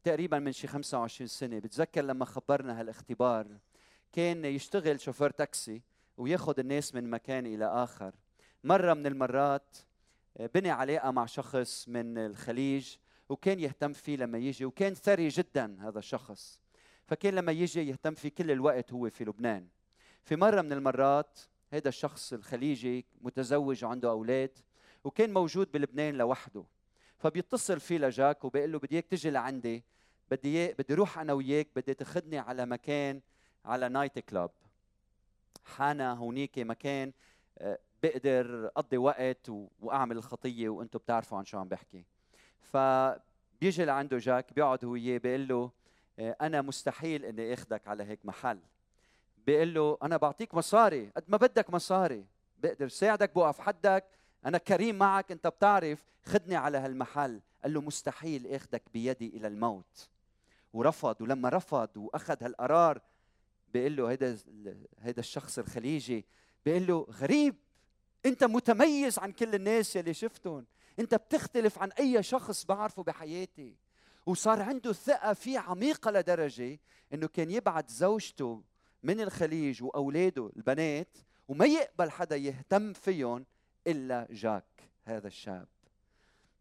تقريبا 0.03 0.39
من 0.39 0.51
شي 0.51 0.67
25 0.67 1.27
سنة. 1.27 1.59
بتذكر 1.59 2.01
لما 2.01 2.25
خبرنا 2.25 2.79
هالاختبار؟ 2.79 3.47
كان 4.11 4.45
يشتغل 4.45 4.99
شوفير 4.99 5.29
تاكسي 5.29 5.81
وياخذ 6.17 6.59
الناس 6.59 6.95
من 6.95 7.09
مكان 7.09 7.45
إلى 7.45 7.65
آخر. 7.65 8.15
مرة 8.63 8.93
من 8.93 9.07
المرات 9.07 9.77
بني 10.55 10.69
علاقه 10.69 11.11
مع 11.11 11.25
شخص 11.25 11.89
من 11.89 12.17
الخليج 12.17 12.95
وكان 13.29 13.59
يهتم 13.59 13.93
فيه 13.93 14.17
لما 14.17 14.37
يجي 14.37 14.65
وكان 14.65 14.93
ثري 14.93 15.27
جدا 15.27 15.77
هذا 15.79 15.99
الشخص. 15.99 16.59
فكان 17.05 17.35
لما 17.35 17.51
يجي 17.51 17.87
يهتم 17.87 18.15
فيه 18.15 18.29
كل 18.29 18.51
الوقت 18.51 18.93
هو 18.93 19.09
في 19.09 19.25
لبنان. 19.25 19.67
في 20.23 20.35
مرة 20.35 20.61
من 20.61 20.73
المرات 20.73 21.39
هذا 21.73 21.89
الشخص 21.89 22.33
الخليجي 22.33 23.05
متزوج 23.21 23.85
وعنده 23.85 24.09
أولاد 24.09 24.57
وكان 25.03 25.33
موجود 25.33 25.71
بلبنان 25.71 26.15
لوحده. 26.15 26.65
فبيتصل 27.19 27.79
فيه 27.79 27.97
لجاك 27.97 28.45
وبيقول 28.45 28.71
له 28.71 28.79
بدي 28.79 28.95
إياك 28.95 29.05
تجي 29.05 29.29
لعندي 29.29 29.83
بدي 30.31 30.73
بدي 30.73 30.93
أروح 30.93 31.19
أنا 31.19 31.33
وياك 31.33 31.67
بدي 31.75 31.93
تأخذني 31.93 32.37
على 32.37 32.65
مكان 32.65 33.21
على 33.65 33.89
night 33.89 34.19
club 34.19 34.51
حانا 35.65 36.13
هونيك 36.13 36.59
مكان 36.59 37.13
آه، 37.57 37.79
بقدر 38.03 38.71
أقضي 38.77 38.97
وقت 38.97 39.49
وأعمل 39.79 40.17
الخطية 40.17 40.69
وأنتم 40.69 40.99
بتعرفوا 40.99 41.37
عن 41.37 41.45
شو 41.45 41.57
عم 41.57 41.67
بحكي. 41.67 42.05
فبيجي 42.61 43.85
لعنده 43.85 44.17
جاك 44.17 44.53
بيقعد 44.53 44.85
هو 44.85 44.91
وياه 44.91 45.17
بيقول 45.17 45.47
له 45.47 45.71
آه، 46.19 46.35
أنا 46.41 46.61
مستحيل 46.61 47.25
إني 47.25 47.53
اخذك 47.53 47.87
على 47.87 48.03
هيك 48.03 48.25
محل. 48.25 48.59
بيقول 49.45 49.73
له 49.73 49.97
أنا 50.03 50.17
بعطيك 50.17 50.55
مصاري 50.55 51.11
قد 51.15 51.23
ما 51.27 51.37
بدك 51.37 51.69
مصاري 51.69 52.25
بقدر 52.57 52.87
ساعدك 52.87 53.33
بوقف 53.33 53.59
حدك 53.59 54.05
أنا 54.45 54.57
كريم 54.57 54.97
معك 54.97 55.31
أنت 55.31 55.47
بتعرف 55.47 56.05
خدني 56.23 56.55
على 56.55 56.77
هالمحل. 56.77 57.41
قال 57.63 57.73
له 57.73 57.81
مستحيل 57.81 58.47
اخذك 58.47 58.83
بيدي 58.93 59.27
إلى 59.27 59.47
الموت. 59.47 60.09
ورفض 60.73 61.21
ولما 61.21 61.49
رفض 61.49 61.89
وأخذ 61.97 62.43
هالقرار 62.43 63.01
بيقول 63.73 63.95
له 63.95 64.11
هيدا 64.11 64.37
هيدا 64.99 65.19
الشخص 65.19 65.59
الخليجي. 65.59 66.25
بيقول 66.65 66.87
له 66.87 67.07
غريب. 67.11 67.55
انت 68.25 68.43
متميز 68.43 69.19
عن 69.19 69.31
كل 69.31 69.55
الناس 69.55 69.95
يلي 69.95 70.13
شفتهم. 70.13 70.65
انت 70.99 71.15
بتختلف 71.15 71.79
عن 71.79 71.91
أي 71.91 72.23
شخص 72.23 72.65
بعرفه 72.65 73.03
بحياتي. 73.03 73.75
وصار 74.25 74.61
عنده 74.61 74.93
ثقة 74.93 75.33
فيه 75.33 75.59
عميقة 75.59 76.11
لدرجة 76.11 76.79
إنه 77.13 77.27
كان 77.27 77.51
يبعت 77.51 77.89
زوجته 77.89 78.63
من 79.03 79.21
الخليج 79.21 79.83
وأولاده 79.83 80.51
البنات 80.57 81.17
وما 81.47 81.65
يقبل 81.65 82.11
حدا 82.11 82.35
يهتم 82.35 82.93
فيهم 82.93 83.45
إلا 83.87 84.27
جاك 84.31 84.89
هذا 85.05 85.27
الشاب. 85.27 85.67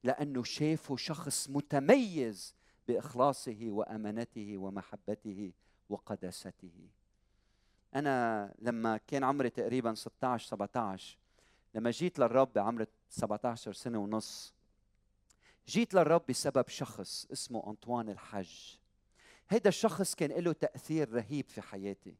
لأنه 0.04 0.42
شافه 0.42 0.96
شخص 0.96 1.50
متميز 1.50 2.54
بإخلاصه 2.88 3.58
وأمانته 3.62 4.58
ومحبته 4.58 5.52
وقداسته. 5.88 6.88
أنا 7.94 8.54
لما 8.58 8.96
كان 8.96 9.24
عمري 9.24 9.50
تقريبا 9.50 9.94
16 9.94 10.48
17 10.48 11.18
لما 11.74 11.90
جيت 11.90 12.18
للرب 12.18 12.52
بعمر 12.52 12.86
17 13.08 13.72
سنة 13.72 13.98
ونص 13.98 14.54
جيت 15.68 15.94
للرب 15.94 16.22
بسبب 16.28 16.68
شخص 16.68 17.26
اسمه 17.32 17.70
أنطوان 17.70 18.08
الحج 18.08 18.78
هيدا 19.50 19.68
الشخص 19.68 20.14
كان 20.14 20.30
له 20.30 20.52
تأثير 20.52 21.12
رهيب 21.12 21.48
في 21.48 21.60
حياتي. 21.60 22.14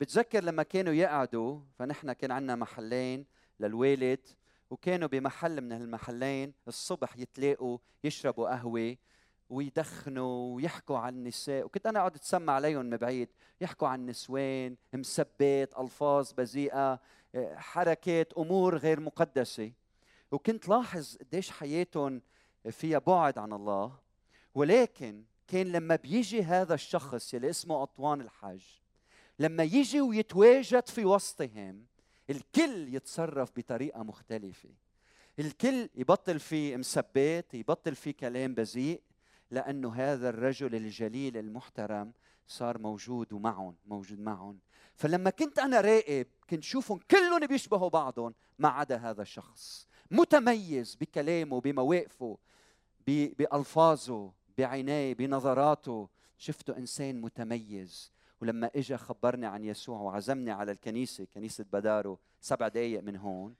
بتذكر 0.00 0.44
لما 0.44 0.62
كانوا 0.62 0.92
يقعدوا 0.92 1.60
فنحن 1.78 2.12
كان 2.12 2.30
عندنا 2.30 2.56
محلين 2.56 3.26
للوالد 3.60 4.28
وكانوا 4.70 5.08
بمحل 5.08 5.60
من 5.60 5.72
هالمحلين 5.72 6.52
الصبح 6.68 7.16
يتلاقوا 7.16 7.78
يشربوا 8.04 8.48
قهوة 8.48 8.96
ويدخنوا 9.50 10.56
ويحكوا 10.56 10.98
عن 10.98 11.14
النساء. 11.14 11.64
وكنت 11.64 11.86
أنا 11.86 11.98
اقعد 11.98 12.14
أتسمع 12.14 12.52
عليهم 12.52 12.86
من 12.86 12.96
بعيد 12.96 13.28
يحكوا 13.60 13.88
عن 13.88 14.06
نسوان 14.06 14.76
مسبات 14.92 15.78
ألفاظ 15.78 16.32
بذيئة. 16.32 17.00
حركات 17.54 18.32
أمور 18.32 18.76
غير 18.76 19.00
مقدسة. 19.00 19.72
وكنت 20.32 20.68
لاحظ 20.68 21.16
قديش 21.16 21.50
حياتهم 21.50 22.22
فيها 22.70 22.98
بعد 22.98 23.38
عن 23.38 23.52
الله. 23.52 23.98
ولكن 24.54 25.24
كان 25.48 25.66
لما 25.72 25.96
بيجي 25.96 26.42
هذا 26.42 26.74
الشخص 26.74 27.34
يلي 27.34 27.50
اسمه 27.50 27.82
أطوان 27.82 28.20
الحج 28.20 28.64
لما 29.38 29.62
يجي 29.62 30.00
ويتواجد 30.00 30.88
في 30.88 31.04
وسطهم 31.04 31.86
الكل 32.30 32.94
يتصرف 32.94 33.52
بطريقة 33.56 34.02
مختلفة. 34.02 34.68
الكل 35.38 35.88
يبطل 35.94 36.40
في 36.40 36.76
مسبات 36.76 37.54
يبطل 37.54 37.94
في 37.94 38.12
كلام 38.12 38.54
بذيء 38.54 39.02
لأنه 39.50 39.94
هذا 39.94 40.28
الرجل 40.28 40.74
الجليل 40.74 41.36
المحترم 41.36 42.12
صار 42.46 42.78
موجود 42.78 43.32
ومعهم 43.32 43.74
موجود 43.86 44.20
معهم. 44.20 44.58
فلما 44.94 45.30
كنت 45.30 45.58
أنا 45.58 45.80
راقب 45.80 46.26
كنت 46.50 46.62
شوفهم 46.62 47.00
كلهم 47.10 47.46
بيشبهوا 47.46 47.88
بعضهم 47.88 48.34
ما 48.58 48.68
عدا 48.68 48.96
هذا 48.96 49.22
الشخص. 49.22 49.88
متميز 50.10 50.94
بكلامه 50.94 51.60
بمواقفه 51.60 52.38
بألفاظه 53.06 54.32
بعناية 54.58 55.14
بنظراته. 55.14 56.08
شفته 56.38 56.76
إنسان 56.76 57.20
متميز. 57.20 58.12
ولما 58.40 58.70
اجى 58.76 58.96
خبرني 58.96 59.46
عن 59.46 59.64
يسوع 59.64 60.00
وعزمني 60.00 60.50
على 60.50 60.72
الكنيسة 60.72 61.26
كنيسة 61.34 61.64
بدارو 61.72 62.18
سبع 62.40 62.68
دقائق 62.68 63.02
من 63.02 63.16
هون 63.16 63.54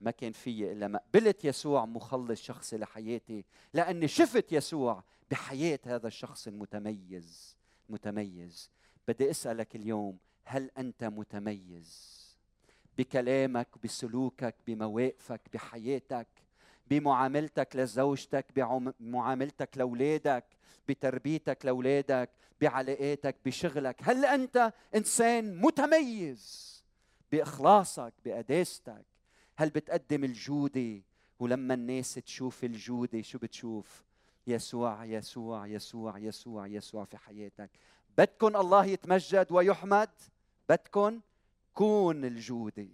ما 0.00 0.10
كان 0.10 0.32
في 0.32 0.72
إلا 0.72 0.88
ما 0.88 0.98
قبلت 0.98 1.44
يسوع 1.44 1.84
مخلص 1.86 2.42
شخصي 2.42 2.76
لحياتي 2.76 3.44
لأني 3.74 4.08
شفت 4.08 4.52
يسوع 4.52 5.04
بحياة 5.30 5.78
هذا 5.84 6.06
الشخص 6.06 6.46
المتميز. 6.46 7.56
متميز. 7.88 8.70
بدي 9.08 9.30
أسألك 9.30 9.76
اليوم 9.76 10.18
هل 10.44 10.70
أنت 10.78 11.04
متميز؟ 11.04 12.25
بكلامك 12.98 13.68
بسلوكك 13.84 14.54
بمواقفك 14.66 15.40
بحياتك 15.52 16.28
بمعاملتك 16.90 17.76
لزوجتك 17.76 18.46
بمعاملتك 18.56 19.78
لأولادك 19.78 20.44
بتربيتك 20.88 21.66
لأولادك 21.66 22.30
بعلاقاتك 22.60 23.36
بشغلك. 23.44 23.96
هل 24.02 24.24
أنت 24.24 24.72
إنسان 24.94 25.60
متميز 25.60 26.76
بإخلاصك 27.32 28.12
بقداستك؟ 28.24 29.04
هل 29.56 29.70
بتقدم 29.70 30.24
الجودة؟ 30.24 31.02
ولما 31.38 31.74
الناس 31.74 32.14
تشوف 32.14 32.64
الجودة 32.64 33.22
شو 33.22 33.38
بتشوف؟ 33.38 34.04
يسوع 34.46 35.04
يسوع 35.04 35.66
يسوع 35.66 36.18
يسوع 36.18 36.66
يسوع 36.66 37.04
في 37.04 37.16
حياتك. 37.16 37.70
بدكن 38.18 38.56
الله 38.56 38.84
يتمجد 38.84 39.46
ويحمد؟ 39.50 40.10
بدكن؟ 40.68 41.20
كون 41.76 42.24
الجودة. 42.24 42.88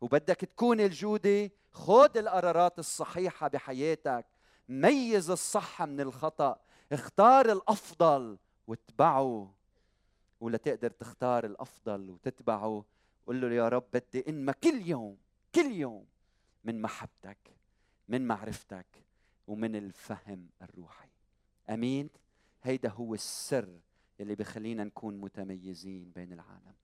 وبدك 0.00 0.36
تكون 0.36 0.80
الجودة 0.80 1.50
خذ 1.70 2.16
القرارات 2.16 2.78
الصحيحة 2.78 3.48
بحياتك. 3.48 4.26
ميز 4.68 5.30
الصح 5.30 5.82
من 5.82 6.00
الخطأ. 6.00 6.60
اختار 6.92 7.52
الأفضل 7.52 8.38
واتبعه. 8.66 9.54
ولتقدر 10.40 10.90
تختار 10.90 11.44
الأفضل 11.46 12.10
وتتبعه 12.10 12.84
قل 13.26 13.40
له 13.40 13.54
يا 13.54 13.68
رب 13.68 13.84
بدي 13.92 14.24
إنما 14.28 14.52
كل 14.52 14.86
يوم 14.86 15.16
كل 15.54 15.72
يوم 15.72 16.06
من 16.64 16.82
محبتك 16.82 17.56
من 18.08 18.26
معرفتك 18.26 19.04
ومن 19.46 19.76
الفهم 19.76 20.48
الروحي. 20.62 21.08
أمين؟ 21.70 22.10
هيدا 22.62 22.88
هو 22.88 23.14
السر 23.14 23.80
اللي 24.20 24.34
بخلينا 24.34 24.84
نكون 24.84 25.20
متميزين 25.20 26.10
بين 26.10 26.32
العالم. 26.32 26.74